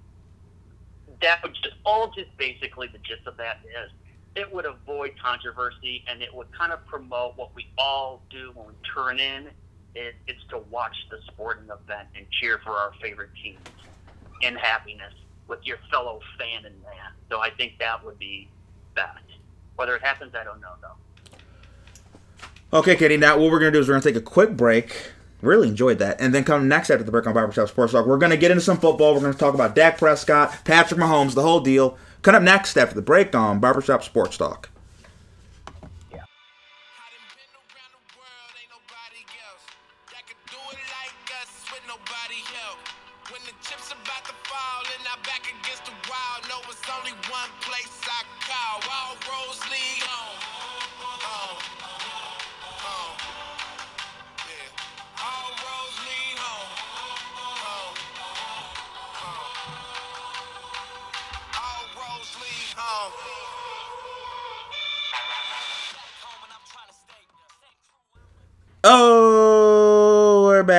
[1.20, 3.90] that would just all just basically the gist of that is
[4.34, 8.68] it would avoid controversy and it would kind of promote what we all do when
[8.68, 9.48] we turn in.
[9.94, 13.68] It, it's to watch the sporting event and cheer for our favorite teams
[14.42, 15.14] in happiness
[15.48, 17.12] with your fellow fan and man.
[17.30, 18.48] So I think that would be
[18.96, 19.16] that.
[19.76, 22.78] Whether it happens, I don't know though.
[22.78, 23.16] Okay, Katie.
[23.16, 25.12] Now what we're gonna do is we're gonna take a quick break.
[25.42, 26.20] Really enjoyed that.
[26.20, 28.52] And then come next after the break on Barbershop Sports Talk, we're going to get
[28.52, 29.12] into some football.
[29.12, 31.98] We're going to talk about Dak Prescott, Patrick Mahomes, the whole deal.
[32.22, 34.70] Cut up next after the break on Barbershop Sports Talk.
[36.12, 36.22] Yeah.
[43.30, 47.14] When the chips about to fall and I back against the wall, no, it's only
[47.30, 48.82] one place I call.
[48.90, 50.41] All roads lead home.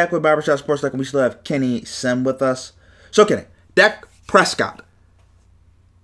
[0.04, 2.74] Back with Barbershop Sports Talk, and we still have Kenny Sim with us.
[3.10, 4.84] So, Kenny, Dak Prescott.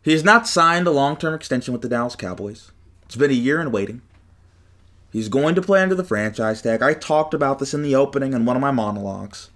[0.04, 2.72] He has not signed a long term extension with the Dallas Cowboys.
[3.04, 4.02] It's been a year in waiting.
[5.12, 6.82] He's going to play under the franchise tag.
[6.82, 9.50] I talked about this in the opening in one of my monologues.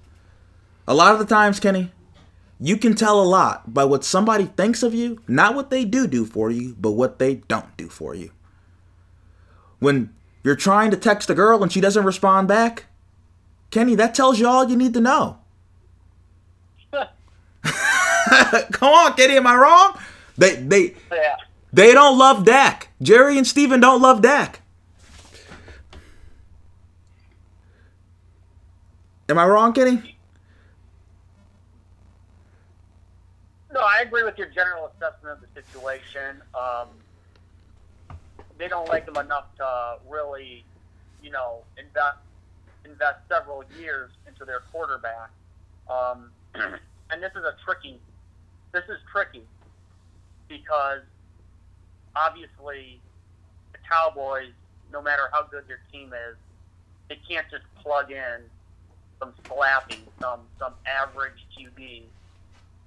[0.89, 1.91] A lot of the times, Kenny,
[2.60, 6.06] you can tell a lot by what somebody thinks of you, not what they do
[6.06, 8.32] do for you, but what they don't do for you.
[9.80, 10.14] When
[10.44, 12.88] you're trying to text a girl and she doesn't respond back,
[13.74, 15.40] Kenny, that tells you all you need to know.
[16.94, 19.98] Come on, Kenny, am I wrong?
[20.38, 21.38] They they Yeah.
[21.74, 22.90] they don't love Dak.
[23.02, 24.62] Jerry and Stephen don't love Dak.
[29.28, 30.18] Am I wrong, Kenny?
[33.74, 36.44] No, I agree with your general assessment of the situation.
[36.54, 36.90] Um,
[38.60, 40.64] they don't like him enough to really,
[41.24, 42.20] you know, invest
[42.86, 45.30] invest several years into their quarterback.
[45.90, 48.00] Um, and this is a tricky.
[48.72, 49.44] This is tricky
[50.48, 51.02] because
[52.16, 53.00] obviously
[53.72, 54.54] the Cowboys,
[54.92, 56.36] no matter how good their team is,
[57.10, 58.42] they can't just plug in
[59.20, 62.04] some slapping, some some average QB,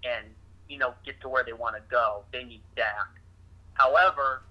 [0.05, 0.27] and
[0.69, 2.23] you know get to where they want to go.
[2.33, 3.09] They need Dak.
[3.75, 4.43] However,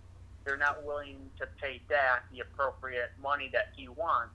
[0.43, 4.34] they're not willing to pay Dak the appropriate money that he wants.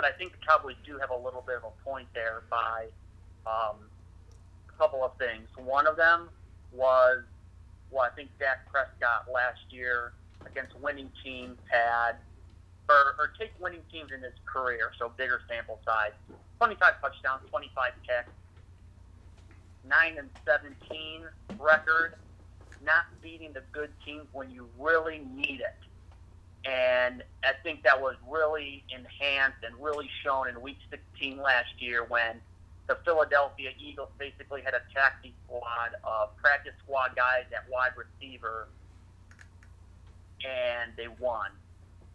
[0.00, 2.88] But I think the Cowboys do have a little bit of a point there by
[3.44, 3.84] um,
[4.64, 5.44] a couple of things.
[5.60, 6.30] One of them
[6.72, 7.20] was,
[7.92, 10.16] well, I think Dak Prescott last year
[10.48, 12.16] against winning teams had,
[12.88, 16.16] or, or take winning teams in his career, so bigger sample size,
[16.56, 18.32] 25 touchdowns, 25 kicks,
[19.84, 21.28] 9 and 17
[21.60, 22.16] record,
[22.80, 25.76] not beating the good teams when you really need it.
[26.64, 32.04] And I think that was really enhanced and really shown in Week 16 last year
[32.04, 32.40] when
[32.86, 38.68] the Philadelphia Eagles basically had a taxi squad of practice squad guys at wide receiver,
[40.44, 41.50] and they won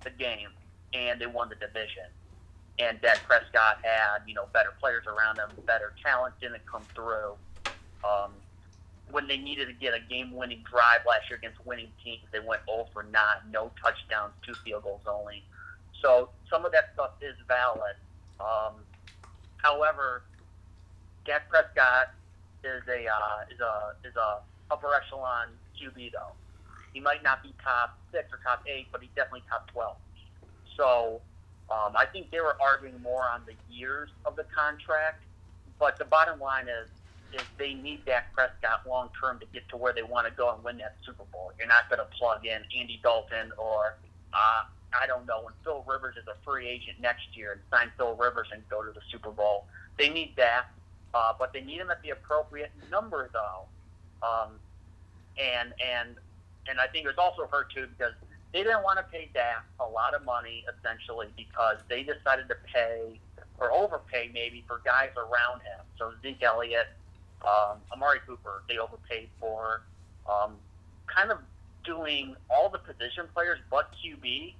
[0.03, 0.49] the game
[0.93, 2.05] and they won the division.
[2.77, 7.35] And Dak Prescott had you know better players around him, better talent didn't come through.
[8.03, 8.31] Um,
[9.11, 12.61] when they needed to get a game-winning drive last year against winning teams, they went
[12.65, 13.11] 0 for 9,
[13.51, 15.43] no touchdowns, two field goals only.
[16.01, 17.95] So some of that stuff is valid.
[18.39, 18.73] Um,
[19.57, 20.23] however,
[21.25, 22.13] Dak Prescott
[22.63, 24.39] is a uh, is a is a
[24.71, 25.47] upper echelon
[25.79, 26.33] QB though.
[26.93, 29.97] He might not be top six or top eight, but he's definitely top twelve.
[30.77, 31.21] So
[31.71, 35.23] um, I think they were arguing more on the years of the contract,
[35.79, 36.89] but the bottom line is
[37.33, 40.53] is they need Dak Prescott long term to get to where they want to go
[40.53, 41.51] and win that Super Bowl.
[41.57, 43.97] You're not going to plug in Andy Dalton or
[44.33, 44.63] uh,
[45.01, 48.15] I don't know when Phil Rivers is a free agent next year and sign Phil
[48.15, 49.65] Rivers and go to the Super Bowl.
[49.97, 50.71] They need Dak,
[51.13, 53.65] uh, but they need him at the appropriate number though.
[54.25, 54.59] Um,
[55.37, 56.15] and and
[56.67, 58.13] and I think it was also hurt too because
[58.53, 62.55] they didn't want to pay Dak a lot of money essentially because they decided to
[62.73, 63.19] pay
[63.59, 65.83] or overpay maybe for guys around him.
[65.97, 66.87] So Zeke Elliott,
[67.45, 69.83] um, Amari Cooper, they overpaid for,
[70.29, 70.55] um,
[71.07, 71.39] kind of
[71.83, 74.53] doing all the position players but QB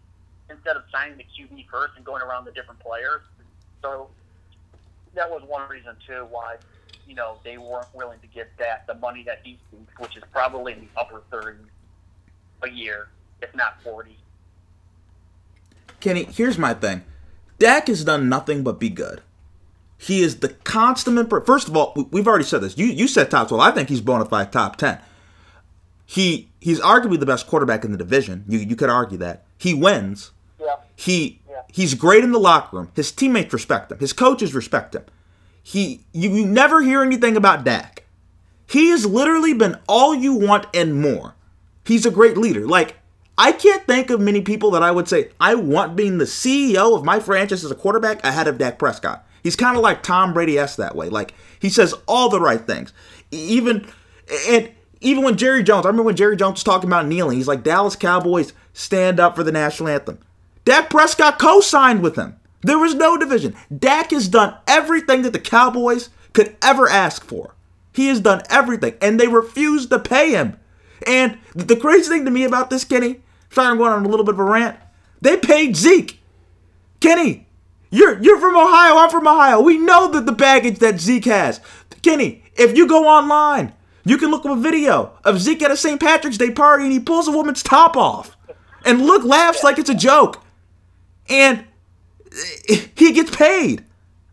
[0.50, 3.22] instead of signing the QB first and going around the different players.
[3.82, 4.10] So
[5.16, 6.58] that was one reason too why
[7.08, 10.24] you know they weren't willing to give Dak the money that he seeks, which is
[10.32, 11.58] probably in the upper 30s
[12.64, 13.10] a year,
[13.42, 14.18] if not 40.
[16.00, 17.04] Kenny, here's my thing.
[17.58, 19.22] Dak has done nothing but be good.
[20.06, 21.30] He is the constant.
[21.48, 22.78] First of all, we- we've already said this.
[22.78, 23.62] You you said top twelve.
[23.64, 25.00] I think he's bona fide top ten.
[26.06, 28.44] He he's arguably the best quarterback in the division.
[28.48, 30.32] You you could argue that he wins.
[30.60, 30.76] Yeah.
[30.96, 31.62] He Yeah.
[31.72, 32.90] he's great in the locker room.
[32.96, 33.98] His teammates respect him.
[34.00, 35.04] His coaches respect him.
[35.64, 38.04] He you, you never hear anything about Dak.
[38.68, 41.34] He has literally been all you want and more.
[41.84, 42.68] He's a great leader.
[42.68, 42.98] Like
[43.38, 46.96] I can't think of many people that I would say I want being the CEO
[46.96, 49.26] of my franchise as a quarterback ahead of Dak Prescott.
[49.46, 51.08] He's kind of like Tom Brady s that way.
[51.08, 52.92] Like he says all the right things.
[53.30, 53.86] Even
[54.50, 54.72] and
[55.02, 57.38] even when Jerry Jones, I remember when Jerry Jones was talking about kneeling.
[57.38, 60.18] He's like Dallas Cowboys stand up for the national anthem.
[60.66, 62.40] Dak Prescott co-signed with him.
[62.64, 63.56] There was no division.
[63.78, 67.54] Dak has done everything that the Cowboys could ever ask for.
[67.94, 70.58] He has done everything, and they refused to pay him.
[71.06, 73.22] And the crazy thing to me about this, Kenny,
[73.52, 74.80] sorry I'm going on a little bit of a rant.
[75.22, 76.20] They paid Zeke.
[77.00, 77.46] Kenny,
[77.90, 78.98] you're you're from Ohio.
[78.98, 79.62] I'm from Ohio.
[79.62, 81.60] We know that the baggage that Zeke has.
[82.02, 83.74] Kenny, if you go online,
[84.06, 86.00] you can look up a video of Zeke at a St.
[86.00, 88.38] Patrick's Day party and he pulls a woman's top off,
[88.86, 90.44] and look laughs like it's a joke,
[91.30, 91.66] and
[92.96, 93.84] he gets paid.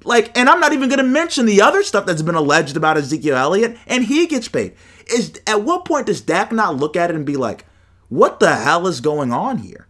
[0.05, 2.97] Like, and I'm not even going to mention the other stuff that's been alleged about
[2.97, 4.75] Ezekiel Elliott, and he gets paid.
[5.13, 7.65] Is at what point does Dak not look at it and be like,
[8.09, 9.87] "What the hell is going on here?"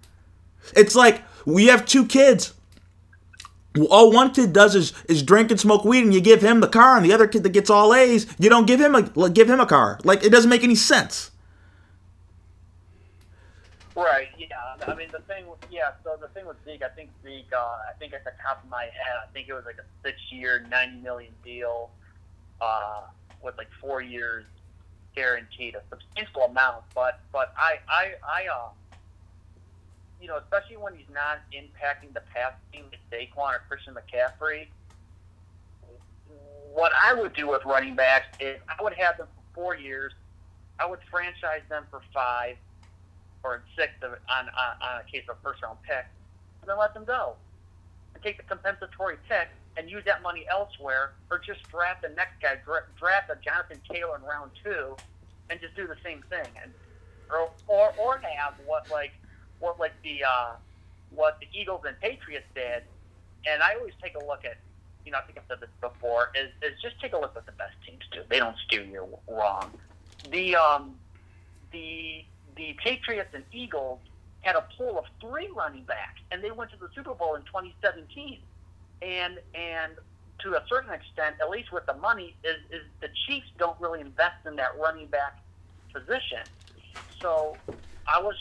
[0.76, 2.54] It's like we have two kids.
[3.88, 6.68] All one kid does is is drink and smoke weed, and you give him the
[6.68, 9.48] car, and the other kid that gets all A's, you don't give him a give
[9.48, 9.98] him a car.
[10.04, 11.30] Like it doesn't make any sense.
[13.94, 14.28] Right.
[14.38, 14.56] Yeah.
[14.86, 15.44] I mean, the thing.
[15.70, 15.92] Yeah.
[16.04, 17.52] So the thing with Zeke, I think Zeke.
[17.52, 19.84] Uh, I think at the top of my head, I think it was like a
[20.02, 21.90] six-year, ninety million deal,
[22.60, 23.02] uh,
[23.42, 24.44] with like four years
[25.14, 26.84] guaranteed, a substantial amount.
[26.94, 28.68] But but I I I uh,
[30.22, 34.68] you know, especially when he's not impacting the pass team with Saquon or Christian McCaffrey.
[36.72, 40.12] What I would do with running backs is I would have them for four years.
[40.78, 42.56] I would franchise them for five
[43.42, 46.06] or six on, on, on a case of first round pick,
[46.62, 47.34] and then let them go.
[48.14, 52.40] And take the compensatory pick and use that money elsewhere, or just draft the next
[52.40, 54.94] guy, dra- draft a Jonathan Taylor in round two,
[55.50, 56.46] and just do the same thing.
[56.62, 56.72] And
[57.66, 59.12] or, or have what like
[59.62, 60.52] what like the uh,
[61.10, 62.82] what the Eagles and Patriots did.
[63.46, 64.58] And I always take a look at,
[65.04, 67.46] you know, I think I've said this before, is, is just take a look what
[67.46, 68.20] the best teams do.
[68.28, 69.72] They don't steer you wrong.
[70.30, 70.96] The um,
[71.70, 72.24] the
[72.56, 74.00] the Patriots and Eagles
[74.42, 77.42] had a pool of three running backs, and they went to the Super Bowl in
[77.42, 78.38] 2017.
[79.00, 79.92] And and
[80.40, 84.00] to a certain extent, at least with the money, is, is the Chiefs don't really
[84.00, 85.38] invest in that running back
[85.92, 86.42] position.
[87.20, 87.56] So
[88.06, 88.34] I was,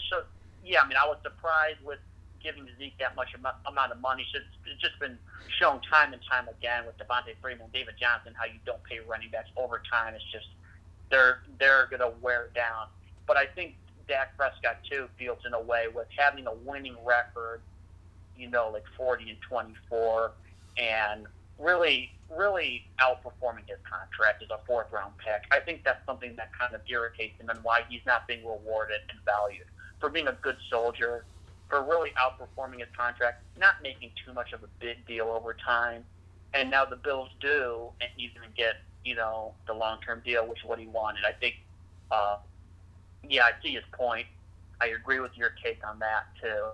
[0.63, 1.99] yeah, I mean, I was surprised with
[2.43, 4.25] giving Zeke that much amount of money.
[4.33, 5.17] It's just been
[5.59, 9.29] shown time and time again with Devonta Freeman, David Johnson, how you don't pay running
[9.29, 10.13] backs over time.
[10.15, 10.47] It's just
[11.09, 12.87] they're they're to wear down.
[13.27, 13.75] But I think
[14.07, 17.61] Dak Prescott too feels in a way with having a winning record,
[18.35, 20.31] you know, like 40 and 24,
[20.77, 21.27] and
[21.59, 25.43] really, really outperforming his contract as a fourth round pick.
[25.51, 29.01] I think that's something that kind of irritates him and why he's not being rewarded
[29.09, 29.65] and valued
[30.01, 31.23] for being a good soldier,
[31.69, 36.03] for really outperforming his contract, not making too much of a big deal over time.
[36.53, 38.73] And now the Bills do, and he's going to get,
[39.05, 41.23] you know, the long term deal, which is what he wanted.
[41.25, 41.55] I think
[42.11, 42.35] uh,
[43.27, 44.27] yeah, I see his point.
[44.81, 46.69] I agree with your take on that too.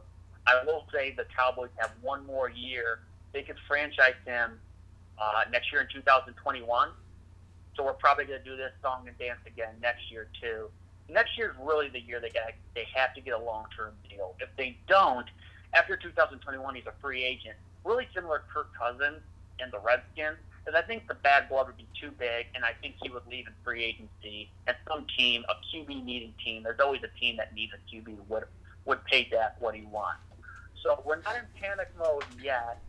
[0.45, 2.99] I will say the Cowboys have one more year.
[3.33, 4.59] They could franchise him
[5.19, 6.89] uh, next year in 2021.
[7.75, 10.69] So we're probably going to do this song and dance again next year too.
[11.09, 13.93] Next year is really the year they got they have to get a long term
[14.09, 14.35] deal.
[14.39, 15.27] If they don't,
[15.73, 17.55] after 2021, he's a free agent.
[17.83, 19.21] Really similar to Kirk Cousins
[19.59, 20.37] and the Redskins
[20.67, 23.25] because I think the bad blood would be too big, and I think he would
[23.31, 24.51] leave in free agency.
[24.67, 28.17] And some team, a QB needing team, there's always a team that needs a QB
[28.27, 28.43] would
[28.85, 30.19] would pay Dak what he wants.
[30.83, 32.81] So we're not in panic mode yet,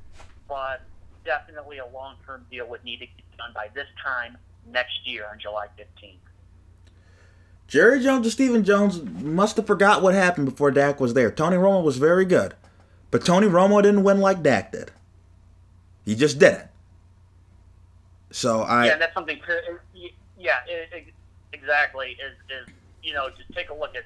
[0.49, 0.83] but
[1.25, 5.27] definitely a long term deal would need to get done by this time next year
[5.31, 6.28] on July 15th.
[7.69, 11.31] Jerry Jones and Stephen Jones must have forgot what happened before Dak was there.
[11.31, 12.55] Tony Romo was very good,
[13.11, 14.91] but Tony Romo didn't win like Dak did.
[16.07, 16.69] He just didn't.
[18.31, 19.39] So I yeah, that's something.
[20.39, 20.61] Yeah,
[21.53, 22.13] exactly.
[22.13, 24.05] Is is you know just take a look at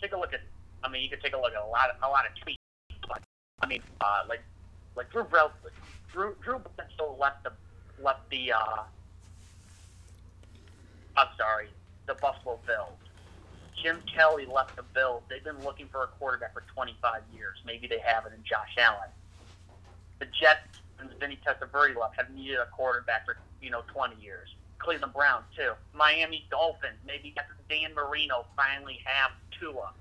[0.00, 0.40] take a look at.
[0.82, 2.56] I mean, you could take a look at a lot of a lot of tweets.
[3.08, 3.22] But,
[3.60, 4.42] I mean, uh, like
[4.96, 5.50] like Drew Breaux,
[6.12, 7.52] Drew Drew Bledsoe left the
[8.02, 8.52] left the.
[8.52, 8.82] Uh,
[11.16, 11.68] I'm sorry,
[12.06, 12.98] the Buffalo Bills.
[13.82, 15.22] Jim Kelly left the Bills.
[15.28, 17.58] They've been looking for a quarterback for 25 years.
[17.66, 19.10] Maybe they have it in Josh Allen.
[20.18, 24.54] The Jets and Vinny Testaverde left have needed a quarterback for you know 20 years.
[24.78, 25.72] Cleveland Browns too.
[25.94, 29.92] Miami Dolphins maybe after Dan Marino finally have Tua.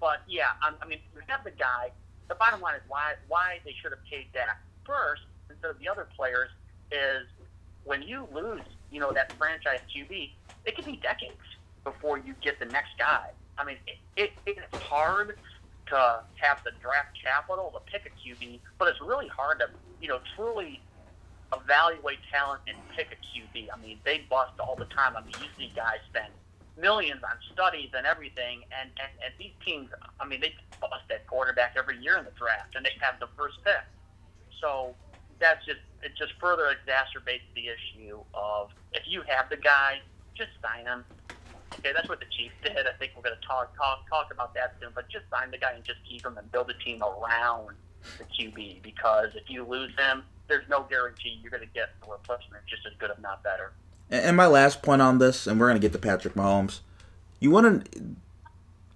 [0.00, 1.92] But yeah, I, mean we have the guy.
[2.28, 5.88] The bottom line is why why they should have paid Dak first instead of the
[5.88, 6.50] other players
[6.90, 7.26] is
[7.84, 10.30] when you lose you know that franchise QB,
[10.64, 11.40] it could be decades
[11.84, 13.26] before you get the next guy.
[13.58, 15.36] I mean it, it it's hard
[15.86, 19.66] to have the draft capital to pick a QB, but it's really hard to
[20.02, 20.82] you know, truly
[21.54, 23.68] evaluate talent and pick a QB.
[23.72, 25.16] I mean, they bust all the time.
[25.16, 26.34] I mean, you see guys spend
[26.76, 29.88] millions on studies and everything, and, and, and these teams,
[30.18, 33.28] I mean, they bust at quarterback every year in the draft, and they have the
[33.38, 33.86] first pick.
[34.60, 34.96] So
[35.38, 40.00] that's just, it just further exacerbates the issue of if you have the guy,
[40.36, 41.04] just sign him.
[41.78, 42.86] Okay, that's what the Chiefs did.
[42.86, 44.90] I think we're going to talk, talk talk about that soon.
[44.94, 47.74] But just sign the guy and just keep him and build a team around
[48.18, 52.10] the QB because if you lose him, there's no guarantee you're going to get a
[52.10, 53.72] replacement just as good, if not better.
[54.10, 56.80] And my last point on this, and we're going to get to Patrick Mahomes.
[57.40, 58.02] You want to.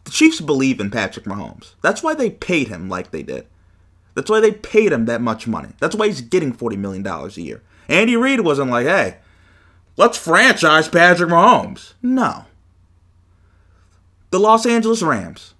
[0.04, 1.74] The Chiefs believe in Patrick Mahomes.
[1.82, 3.46] That's why they paid him like they did.
[4.14, 5.70] That's why they paid him that much money.
[5.80, 7.62] That's why he's getting $40 million a year.
[7.88, 9.18] Andy Reid wasn't like, hey,
[9.96, 11.94] let's franchise Patrick Mahomes.
[12.02, 12.44] No.
[14.30, 15.54] The Los Angeles Rams,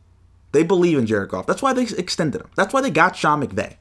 [0.53, 1.47] they believe in Jared Goff.
[1.47, 2.51] That's why they extended him.
[2.57, 3.77] That's why they got Sean McVay.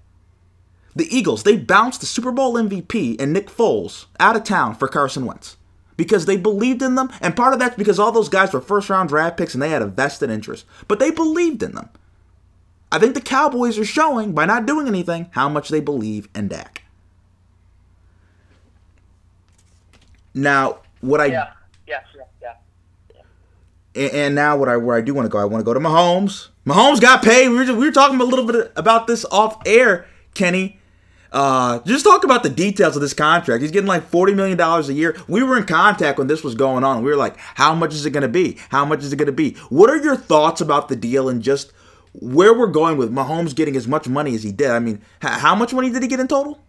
[0.96, 4.88] The Eagles, they bounced the Super Bowl MVP and Nick Foles out of town for
[4.88, 5.58] Carson Wentz
[5.98, 7.12] because they believed in them.
[7.20, 9.70] And part of that's because all those guys were first round draft picks and they
[9.70, 10.66] had a vested interest.
[10.88, 11.90] But they believed in them.
[12.92, 16.48] I think the Cowboys are showing by not doing anything how much they believe in
[16.48, 16.84] Dak.
[20.36, 21.52] Now, what I Yeah,
[21.88, 22.02] yeah,
[22.42, 22.54] yeah,
[23.16, 23.22] yeah.
[23.96, 25.74] and, and now what I where I do want to go, I want to go
[25.74, 26.50] to Mahomes.
[26.68, 27.48] Mahomes got paid.
[27.50, 30.80] We were, we were talking a little bit about this off air, Kenny.
[31.32, 33.62] Uh, just talk about the details of this contract.
[33.62, 35.16] He's getting like forty million dollars a year.
[35.28, 37.04] We were in contact when this was going on.
[37.04, 38.58] We were like, "How much is it going to be?
[38.70, 41.42] How much is it going to be?" What are your thoughts about the deal and
[41.42, 41.72] just
[42.14, 44.72] where we're going with Mahomes getting as much money as he did?
[44.72, 46.60] I mean, h- how much money did he get in total?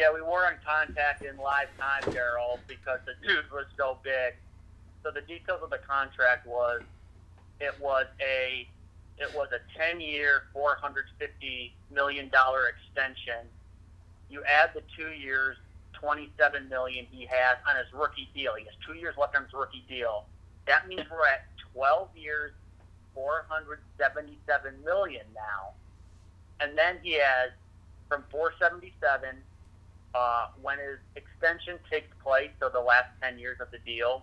[0.00, 4.32] Yeah, we were in contact in live time, Daryl, because the dude was so big.
[5.04, 6.80] So the details of the contract was,
[7.60, 8.66] it was a,
[9.18, 13.44] it was a 10-year, 450 million dollar extension.
[14.30, 15.58] You add the two years,
[15.92, 18.54] 27 million he has on his rookie deal.
[18.56, 20.24] He has two years left on his rookie deal.
[20.66, 21.44] That means we're at
[21.74, 22.52] 12 years,
[23.12, 25.76] 477 million now.
[26.58, 27.52] And then he has
[28.08, 29.36] from 477
[30.14, 34.22] uh, when his extension takes place, so the last 10 years of the deal,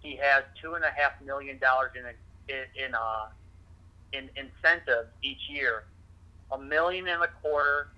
[0.00, 2.04] he has two and a half million dollars in
[2.52, 3.26] in in, uh,
[4.12, 5.84] in incentives each year,
[6.50, 7.88] a million and a quarter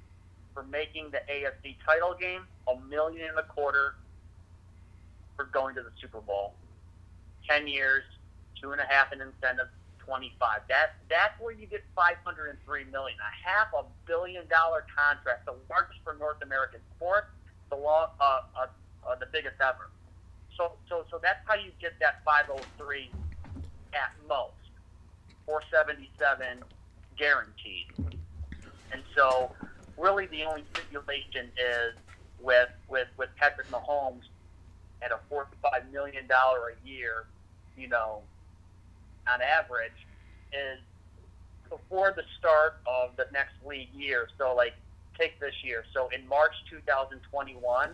[0.52, 3.94] for making the AFC title game, a million and a quarter
[5.36, 6.52] for going to the Super Bowl.
[7.48, 8.04] 10 years,
[8.60, 9.70] two and a half in incentives,
[10.06, 10.60] 25.
[10.68, 16.00] That that's where you get 503 million, a half a billion dollar contract, the largest
[16.04, 17.28] for North American sports,
[17.70, 18.66] the law, uh, uh,
[19.06, 19.90] uh, the biggest ever.
[20.56, 23.10] So so so that's how you get that 503
[23.92, 24.52] at most,
[25.46, 26.62] 477
[27.16, 27.86] guaranteed.
[28.92, 29.52] And so
[29.96, 31.94] really the only stipulation is
[32.40, 34.28] with with with Patrick Mahomes
[35.02, 37.26] at a 45 million dollar a year,
[37.76, 38.22] you know,
[39.32, 40.06] on average
[40.52, 40.78] is
[41.68, 44.28] before the start of the next league year.
[44.38, 44.74] So, like,
[45.18, 45.84] take this year.
[45.92, 47.90] So, in March 2021,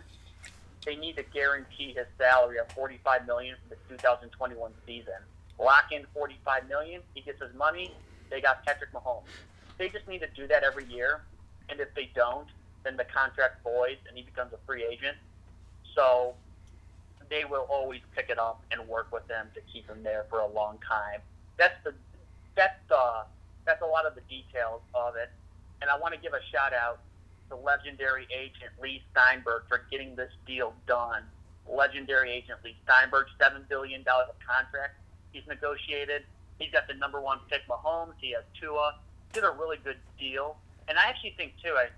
[0.85, 5.13] they need to guarantee his salary of 45 million for the 2021 season.
[5.59, 7.03] Lock in 45 million.
[7.15, 7.95] He gets his money.
[8.31, 9.25] They got Patrick Mahomes.
[9.77, 11.23] They just need to do that every year.
[11.69, 12.49] And if they don't,
[12.83, 15.17] then the contract voids and he becomes a free agent.
[15.95, 16.35] So
[17.31, 20.41] they will always pick it up and work with them to keep him there for
[20.41, 21.21] a long time.
[21.57, 21.95] That's the
[22.57, 23.25] that's the
[23.65, 25.31] that's a lot of the details of it.
[25.81, 26.99] And I want to give a shout out
[27.49, 31.23] to legendary agent Leigh Steinberg for getting this deal done.
[31.69, 35.01] Legendary agent Leigh Steinberg, seven billion dollars of contract
[35.33, 36.23] he's negotiated.
[36.59, 38.15] He's got the number one pick Mahomes.
[38.21, 38.97] He has Tua.
[39.33, 40.57] Did a really good deal.
[40.89, 41.89] And I actually think too, I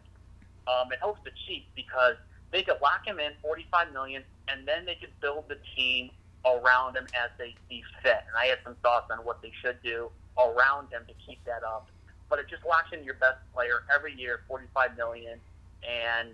[0.71, 2.17] um, it helps the Chiefs because
[2.53, 6.11] they could lock him in 45 million, and then they could build the team
[6.45, 8.25] around him as they see fit.
[8.29, 11.65] And I had some thoughts on what they should do around him to keep that
[11.65, 11.89] up.
[12.29, 15.39] But it just locks in your best player every year, 45 million,
[15.83, 16.31] and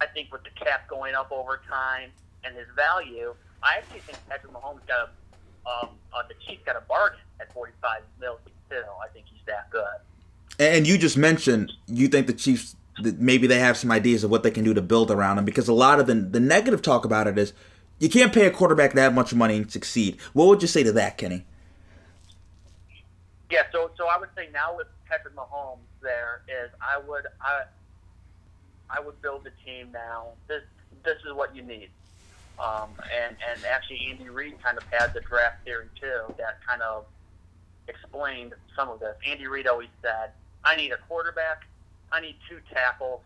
[0.00, 2.10] I think with the cap going up over time
[2.44, 5.10] and his value, I actually think Patrick Mahomes got a
[5.64, 8.82] um, uh, the Chiefs got a bargain at 45 million too.
[9.02, 9.84] I think he's that good.
[10.58, 14.42] And you just mentioned you think the Chiefs maybe they have some ideas of what
[14.42, 17.04] they can do to build around him because a lot of the the negative talk
[17.04, 17.52] about it is
[17.98, 20.18] you can't pay a quarterback that much money and succeed.
[20.32, 21.44] What would you say to that, Kenny?
[23.50, 27.62] Yeah, so so I would say now with Patrick Mahomes, there is I would I
[28.90, 30.28] I would build a team now.
[30.48, 30.62] This
[31.04, 31.90] this is what you need.
[32.58, 36.82] Um, and and actually Andy Reid kind of had the draft theory too that kind
[36.82, 37.06] of
[37.88, 39.16] explained some of this.
[39.26, 40.32] Andy Reid always said,
[40.64, 41.62] I need a quarterback,
[42.12, 43.20] I need two tackles,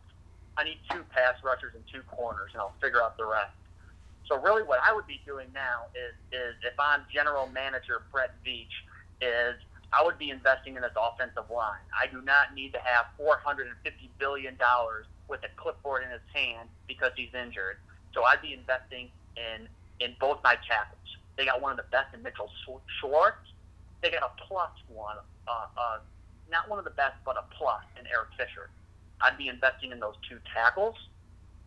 [0.56, 3.52] I need two pass rushers and two corners, and I'll figure out the rest.
[4.28, 8.34] So really, what I would be doing now is is if I'm general manager Brett
[8.46, 8.72] Veach,
[9.20, 9.54] is
[9.92, 11.82] I would be investing in this offensive line.
[11.94, 13.74] I do not need to have 450
[14.18, 17.78] billion dollars with a clipboard in his hand because he's injured.
[18.14, 19.68] So I'd be investing in
[20.00, 21.06] in both my tackles.
[21.36, 22.50] They got one of the best in Mitchell
[23.00, 23.36] Schwartz.
[24.02, 25.16] They got a plus one,
[25.48, 25.98] uh, uh,
[26.50, 28.70] not one of the best, but a plus in Eric Fisher.
[29.20, 30.94] I'd be investing in those two tackles,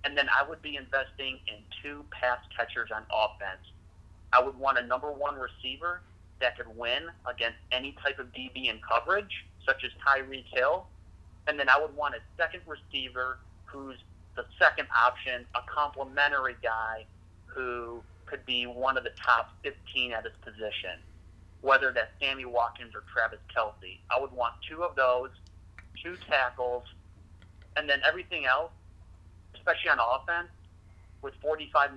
[0.04, 3.66] and then I would be investing in two pass catchers on offense.
[4.32, 6.02] I would want a number one receiver
[6.40, 10.86] that could win against any type of DB in coverage, such as Tyreek Hill.
[11.48, 13.98] And then I would want a second receiver who's
[14.36, 17.06] the second option, a complementary guy
[17.48, 21.02] who could be one of the top 15 at his position,
[21.62, 24.00] whether that's Sammy Watkins or Travis Kelce.
[24.10, 25.30] I would want two of those,
[26.02, 26.84] two tackles,
[27.76, 28.72] and then everything else,
[29.56, 30.50] especially on offense,
[31.22, 31.92] with 45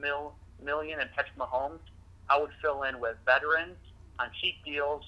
[0.00, 1.80] mil, million and Patrick Mahomes,
[2.28, 3.76] I would fill in with veterans
[4.18, 5.04] on cheap deals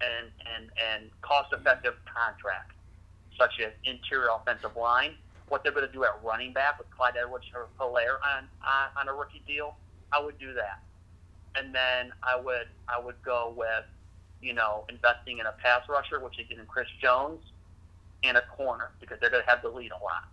[0.00, 2.74] and, and, and cost-effective contracts,
[3.38, 5.12] such as interior offensive line,
[5.48, 9.12] what they're going to do at running back with Clyde Edwards-Helaire on, on on a
[9.12, 9.76] rookie deal,
[10.12, 10.80] I would do that.
[11.56, 13.84] And then I would I would go with,
[14.40, 17.42] you know, investing in a pass rusher, which is in Chris Jones,
[18.22, 20.24] and a corner because they're going to have the lead a lot.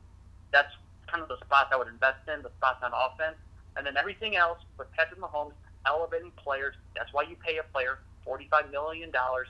[0.53, 0.69] That's
[1.11, 3.37] kind of the spots I would invest in, the spots on offense,
[3.77, 5.53] and then everything else with Patrick Mahomes
[5.87, 6.75] elevating players.
[6.95, 9.47] That's why you pay a player forty-five million dollars.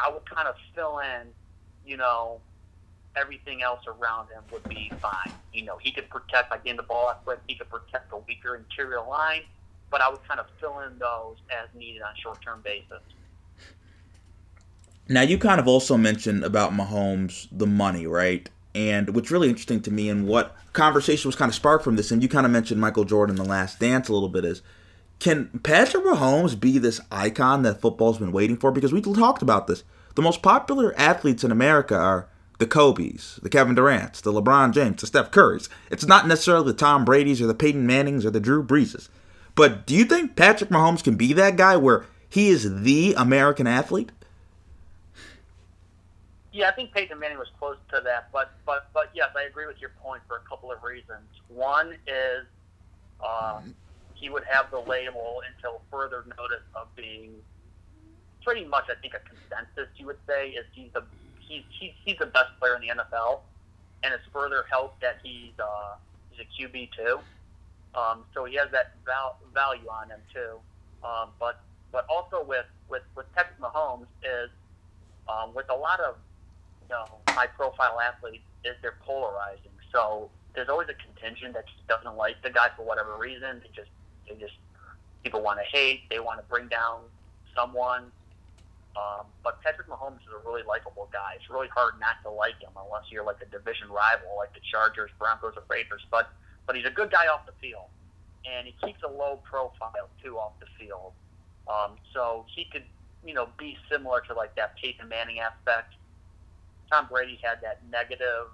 [0.00, 1.28] I would kind of fill in,
[1.84, 2.42] you know,
[3.16, 5.32] everything else around him would be fine.
[5.52, 7.40] You know, he could protect by getting the ball out quick.
[7.48, 9.42] He could protect the weaker interior line,
[9.90, 13.02] but I would kind of fill in those as needed on a short-term basis.
[15.08, 18.48] Now you kind of also mentioned about Mahomes the money, right?
[18.74, 22.10] And what's really interesting to me and what conversation was kind of sparked from this,
[22.10, 24.62] and you kind of mentioned Michael Jordan, The Last Dance, a little bit, is
[25.18, 28.70] can Patrick Mahomes be this icon that football's been waiting for?
[28.70, 29.84] Because we talked about this.
[30.14, 32.28] The most popular athletes in America are
[32.58, 35.68] the Kobe's, the Kevin Durant's, the LeBron James, the Steph Curry's.
[35.90, 39.08] It's not necessarily the Tom Brady's or the Peyton Manning's or the Drew Breeses.
[39.56, 43.66] But do you think Patrick Mahomes can be that guy where he is the American
[43.66, 44.12] athlete?
[46.52, 49.66] Yeah, I think Peyton Manning was close to that, but but but yes, I agree
[49.66, 51.26] with your point for a couple of reasons.
[51.48, 52.46] One is
[53.22, 53.60] uh,
[54.14, 57.34] he would have the label until further notice of being
[58.42, 59.88] pretty much, I think, a consensus.
[59.96, 61.02] You would say is he's the
[61.40, 63.40] he's, he's, he's the best player in the NFL,
[64.02, 65.96] and it's further helped that he's uh,
[66.30, 67.18] he's a QB too.
[67.94, 70.58] Um, so he has that val- value on him too.
[71.06, 71.60] Um, but
[71.92, 74.50] but also with with with Patrick Mahomes is
[75.28, 76.16] um, with a lot of
[76.82, 79.72] you know high profile athletes is they're polarizing.
[79.92, 83.60] So there's always a contingent that just doesn't like the guy for whatever reason.
[83.60, 83.90] They just
[84.28, 84.54] they just
[85.22, 86.08] people want to hate.
[86.10, 87.00] They want to bring down
[87.54, 88.12] someone.
[88.96, 91.36] Um, but Patrick Mahomes is a really likable guy.
[91.36, 94.64] It's really hard not to like him unless you're like a division rival, like the
[94.72, 96.00] Chargers, Broncos, or Raiders.
[96.10, 96.32] But
[96.66, 97.88] but he's a good guy off the field,
[98.44, 101.12] and he keeps a low profile too off the field.
[101.68, 102.84] Um, so he could
[103.24, 105.94] you know be similar to like that Peyton Manning aspect.
[106.90, 108.48] Tom Brady had that negative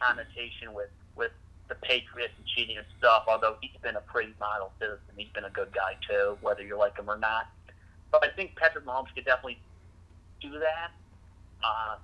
[0.00, 1.32] connotation with with
[1.68, 3.24] the Patriots and cheating and stuff.
[3.28, 6.76] Although he's been a pretty model citizen, he's been a good guy too, whether you
[6.78, 7.48] like him or not.
[8.10, 9.58] But I think Patrick Mahomes could definitely
[10.40, 10.90] do that.
[11.62, 11.96] Uh,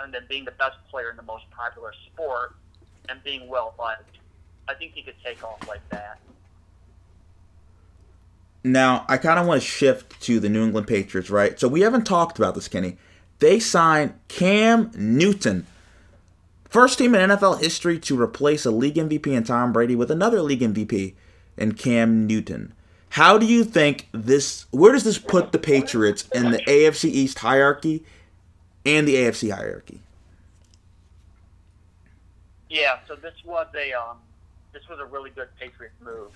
[0.00, 2.54] and then being the best player in the most popular sport
[3.08, 4.18] and being well liked,
[4.68, 6.18] I think he could take off like that.
[8.64, 11.58] Now, I kind of want to shift to the New England Patriots, right?
[11.58, 12.96] So we haven't talked about this, Kenny.
[13.38, 15.66] They signed Cam Newton,
[16.68, 20.42] first team in NFL history to replace a league MVP in Tom Brady with another
[20.42, 21.14] league MVP
[21.56, 22.74] in Cam Newton.
[23.10, 24.66] How do you think this?
[24.70, 28.04] Where does this put the Patriots in the AFC East hierarchy
[28.84, 30.00] and the AFC hierarchy?
[32.68, 34.18] Yeah, so this was a um,
[34.78, 36.30] this was a really good Patriots move.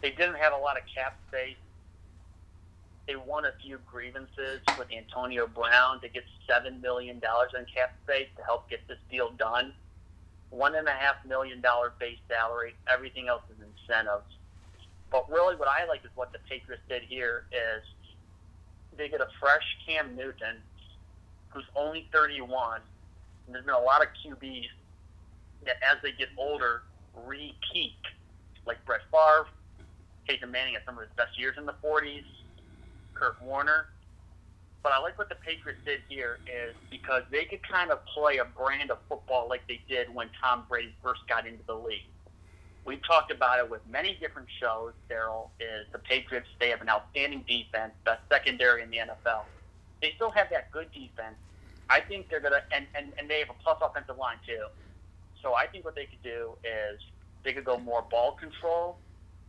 [0.00, 1.56] They didn't have a lot of cap space.
[3.08, 7.96] They won a few grievances with Antonio Brown to get seven million dollars in cap
[8.04, 9.72] space to help get this deal done.
[10.50, 12.74] One and a half million dollar base salary.
[12.86, 14.36] Everything else is incentives.
[15.10, 17.82] But really, what I like is what the Patriots did here is
[18.96, 20.58] they get a fresh Cam Newton,
[21.48, 22.82] who's only 31.
[23.46, 24.68] And there's been a lot of QBs
[25.64, 26.82] that, as they get older,
[27.26, 27.96] re-peak,
[28.66, 29.48] like Brett Favre,
[30.28, 32.24] Peyton Manning had some of his best years in the 40s,
[33.14, 33.86] Kurt Warner.
[34.82, 38.38] But I like what the Patriots did here is because they could kind of play
[38.38, 42.06] a brand of football like they did when Tom Brady first got into the league.
[42.84, 44.92] We've talked about it with many different shows.
[45.10, 46.48] Daryl is the Patriots.
[46.60, 49.42] They have an outstanding defense, best secondary in the NFL.
[50.00, 51.36] They still have that good defense.
[51.90, 54.66] I think they're gonna, and, and, and they have a plus offensive line too.
[55.42, 57.00] So I think what they could do is
[57.44, 58.98] they could go more ball control.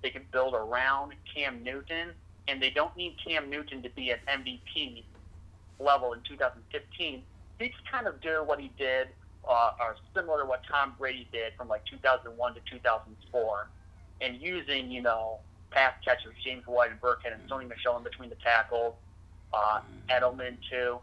[0.01, 2.11] They could build around Cam Newton,
[2.47, 5.03] and they don't need Cam Newton to be at MVP
[5.79, 7.23] level in 2015.
[7.59, 9.09] They just kind of do what he did
[9.47, 13.69] uh, are similar to what Tom Brady did from like 2001 to 2004,
[14.21, 15.39] and using you know
[15.71, 18.95] pass catchers, James White and Burkhead, and Sony Michel in between the tackles,
[19.53, 20.99] uh, Edelman too,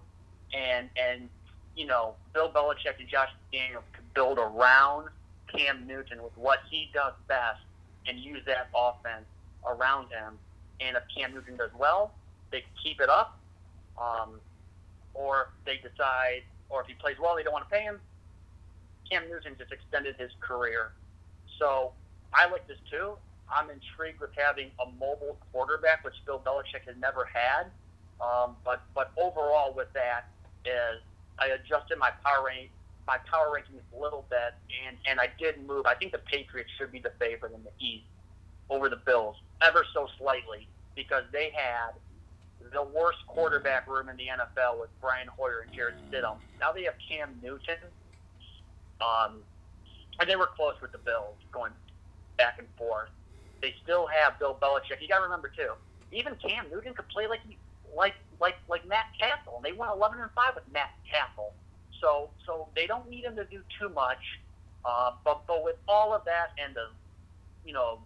[0.54, 1.28] and and
[1.74, 5.10] you know Bill Belichick and Josh Daniels could build around
[5.54, 7.60] Cam Newton with what he does best
[8.08, 9.26] and use that offense
[9.64, 10.38] around him.
[10.80, 12.12] And if Cam Newton does well,
[12.50, 13.38] they keep it up.
[14.00, 14.40] Um,
[15.14, 18.00] or they decide, or if he plays well, they don't want to pay him.
[19.10, 20.92] Cam Newton just extended his career.
[21.58, 21.92] So
[22.34, 23.16] I like this too.
[23.48, 27.66] I'm intrigued with having a mobile quarterback, which Bill Belichick has never had.
[28.20, 30.28] Um, but but overall, with that
[30.64, 31.00] is
[31.38, 32.70] I adjusted my power rank,
[33.06, 34.54] my power rankings a little bit,
[34.86, 35.86] and and I did move.
[35.86, 38.06] I think the Patriots should be the favorite in the East
[38.68, 41.92] over the Bills, ever so slightly, because they had
[42.72, 46.38] the worst quarterback room in the NFL with Brian Hoyer and Jarrett Stidham.
[46.60, 47.78] Now they have Cam Newton.
[49.00, 49.42] Um,
[50.18, 51.72] and they were close with the Bills going
[52.38, 53.10] back and forth.
[53.60, 55.00] They still have Bill Belichick.
[55.00, 55.72] You got to remember too.
[56.12, 57.40] Even Cam Newton could play like
[57.96, 59.56] like like like Matt Cassel.
[59.56, 61.52] And they went 11 and five with Matt Cassel.
[62.00, 64.22] So so they don't need him to do too much.
[64.84, 66.88] Uh, but but with all of that and the
[67.64, 68.00] you know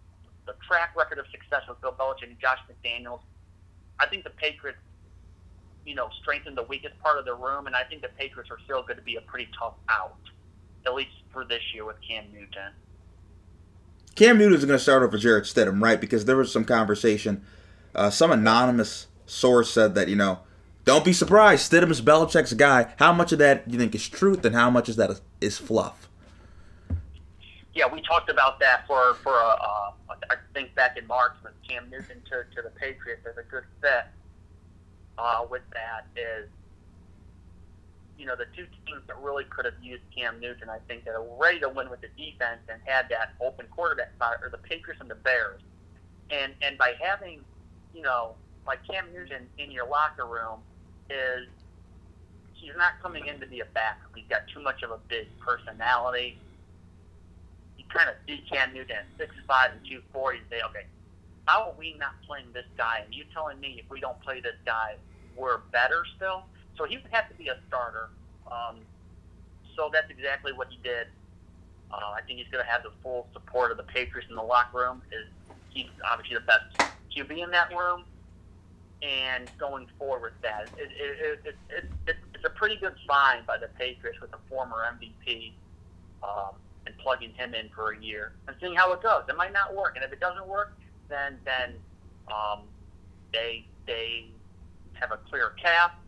[0.45, 3.21] the track record of success with Bill Belichick and Josh McDaniels,
[3.99, 4.79] I think the Patriots,
[5.85, 8.57] you know, strengthened the weakest part of the room, and I think the Patriots are
[8.63, 10.17] still going to be a pretty tough out,
[10.85, 12.73] at least for this year with Cam Newton.
[14.15, 16.01] Cam Newton is going to start over Jarrett Stidham, right?
[16.01, 17.43] Because there was some conversation.
[17.93, 20.39] Uh, some anonymous source said that you know,
[20.83, 21.71] don't be surprised.
[21.71, 22.93] Stidham is Belichick's guy.
[22.97, 25.57] How much of that do you think is truth, and how much is that is
[25.57, 26.09] fluff?
[27.73, 29.91] Yeah, we talked about that for for a, uh,
[30.29, 33.63] I think back in March with Cam Newton to, to the Patriots as a good
[33.81, 34.05] fit.
[35.17, 36.49] Uh, with that is,
[38.17, 41.11] you know, the two teams that really could have used Cam Newton, I think, that
[41.11, 44.57] are ready to win with the defense and had that open quarterback spot are the
[44.57, 45.61] Patriots and the Bears.
[46.31, 47.41] And and by having,
[47.93, 50.59] you know, like Cam Newton in your locker room
[51.11, 51.49] is
[52.53, 54.11] he's not coming in to be a backup.
[54.15, 56.37] He's got too much of a big personality
[57.77, 60.87] He kind of see Cam Newton six five and two forty and say, okay,
[61.47, 63.01] how are we not playing this guy?
[63.05, 64.95] And you telling me if we don't play this guy,
[65.35, 66.43] we're better still?
[66.77, 68.09] So he would have to be a starter.
[68.51, 68.77] Um,
[69.75, 71.07] so that's exactly what he did.
[71.91, 74.43] Uh, I think he's going to have the full support of the Patriots in the
[74.43, 75.03] locker room.
[75.11, 75.27] Is
[75.69, 78.05] he's obviously the best QB in that room,
[79.01, 83.57] and going forward that, it, it, it, it, it, it's a pretty good find by
[83.57, 85.53] the Patriots with a former MVP.
[86.23, 89.23] Um, and plugging him in for a year and seeing how it goes.
[89.29, 90.77] It might not work, and if it doesn't work,
[91.09, 91.75] then then
[92.27, 92.61] um,
[93.33, 94.31] they they
[94.93, 95.99] have a clear cap.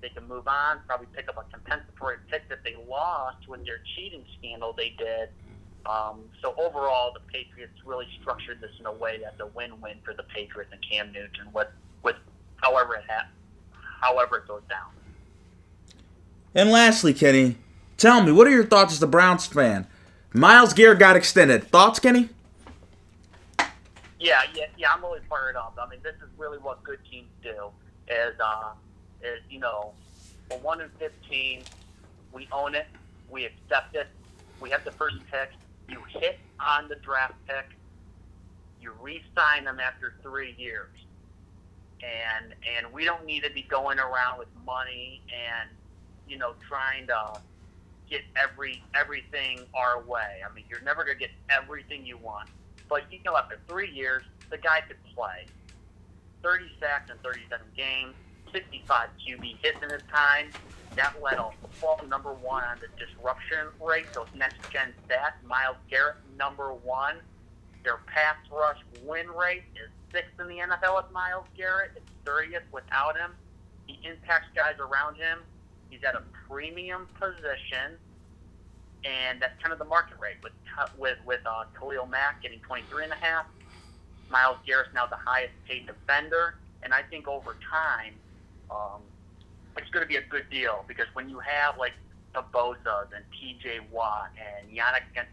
[0.00, 3.80] They can move on, probably pick up a compensatory pick that they lost with their
[3.96, 5.30] cheating scandal they did.
[5.86, 10.14] Um, so overall, the Patriots really structured this in a way that's a win-win for
[10.14, 11.66] the Patriots and Cam Newton, with
[12.02, 12.16] with
[12.56, 13.28] however it ha-
[14.00, 14.88] however it goes down.
[16.54, 17.56] And lastly, Kenny,
[17.98, 19.84] Tell me, what are your thoughts as the Browns fan?
[20.32, 21.64] Myles Garrett got extended.
[21.64, 22.28] Thoughts, Kenny?
[24.20, 24.92] Yeah, yeah, yeah.
[24.92, 25.76] I'm really fired up.
[25.80, 27.70] I mean, this is really what good teams do.
[28.08, 28.70] Is uh,
[29.22, 29.92] is you know,
[30.48, 31.62] we're one in fifteen.
[32.32, 32.86] We own it.
[33.28, 34.06] We accept it.
[34.60, 35.50] We have the first pick.
[35.88, 37.66] You hit on the draft pick.
[38.80, 40.90] You re-sign them after three years,
[42.02, 45.68] and and we don't need to be going around with money and
[46.28, 47.40] you know trying to
[48.08, 50.40] get every everything our way.
[50.48, 52.48] I mean, you're never to get everything you want.
[52.88, 55.46] But you know, after three years, the guy could play
[56.42, 58.14] 30 sacks in 37 games,
[58.52, 60.50] 65 QB hits in his time.
[60.96, 64.06] That led off fall number one on the disruption rate.
[64.14, 65.46] Those next gen stats.
[65.46, 67.16] Myles Garrett number one.
[67.84, 71.92] Their pass rush win rate is sixth in the NFL with Myles Garrett.
[71.96, 73.32] It's 30th without him.
[73.86, 75.38] He impacts guys around him.
[75.90, 77.96] He's at a premium position,
[79.04, 80.52] and that's kind of the market rate with
[80.98, 83.46] with with uh, Khalil Mack getting 23 and a half.
[84.30, 88.12] Myles Garrett's now the highest paid defender, and I think over time,
[88.70, 89.00] um,
[89.78, 91.94] it's going to be a good deal because when you have like
[92.34, 93.80] the Bosa's and T.J.
[93.90, 95.24] Watt and Yannick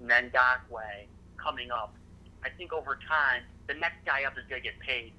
[0.00, 1.06] Ngakoue
[1.36, 1.94] coming up,
[2.44, 5.12] I think over time the next guy up is going to get paid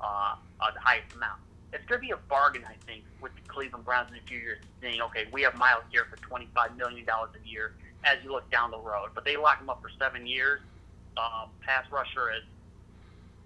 [0.00, 1.40] uh, uh, the highest amount
[1.74, 4.38] it's going to be a bargain, I think, with the Cleveland Browns in a few
[4.38, 8.48] years, saying, okay, we have Myles here for $25 million a year as you look
[8.50, 9.10] down the road.
[9.14, 10.60] But they lock him up for seven years.
[11.16, 12.42] Um, pass rusher is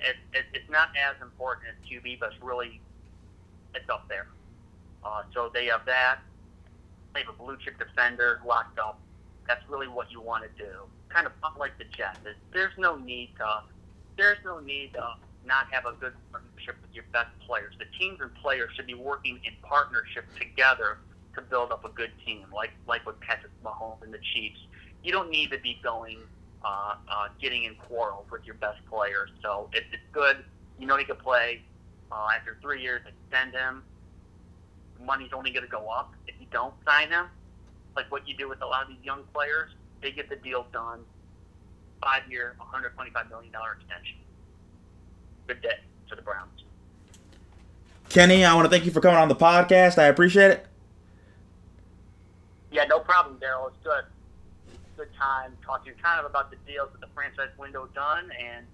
[0.01, 2.81] it, it, it's not as important as QB, but it's really
[3.75, 4.27] it's up there.
[5.05, 6.19] Uh, so they have that.
[7.15, 9.01] They have a blue chip defender locked up.
[9.47, 10.71] That's really what you want to do.
[11.09, 12.19] Kind of like the Jets.
[12.53, 13.63] There's no need to
[14.19, 15.15] there's no need to
[15.47, 17.73] not have a good partnership with your best players.
[17.79, 20.99] The teams and players should be working in partnership together
[21.35, 24.59] to build up a good team, like like with Patrick Mahomes and the Chiefs.
[25.03, 26.19] You don't need to be going
[26.65, 29.31] uh, uh, getting in quarrels with your best players.
[29.43, 30.45] So if it's good,
[30.79, 31.63] you know he can play.
[32.11, 33.83] Uh, after three years, extend him.
[35.01, 37.27] Money's only going to go up if you don't sign him.
[37.95, 39.71] Like what you do with a lot of these young players,
[40.03, 41.01] they get the deal done.
[42.03, 44.17] Five year, $125 million extension.
[45.47, 45.79] Good day
[46.09, 46.65] to the Browns.
[48.09, 49.99] Kenny, I want to thank you for coming on the podcast.
[49.99, 50.67] I appreciate it.
[52.71, 53.69] Yeah, no problem, Daryl.
[53.69, 54.05] It's good.
[54.97, 58.67] Good time talking kind of about the deals with the franchise window done, and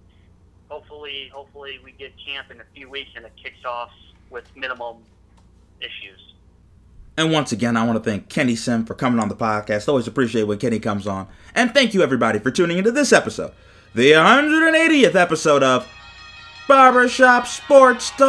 [0.69, 3.91] hopefully, hopefully we get camp in a few weeks and it kicks off
[4.29, 4.97] with minimum
[5.81, 6.34] issues.
[7.17, 9.87] And once again, I want to thank Kenny Sim for coming on the podcast.
[9.87, 11.27] Always appreciate when Kenny comes on.
[11.53, 13.53] And thank you, everybody, for tuning into this episode,
[13.93, 15.87] the 180th episode of
[16.67, 18.25] Barbershop Sports Talk.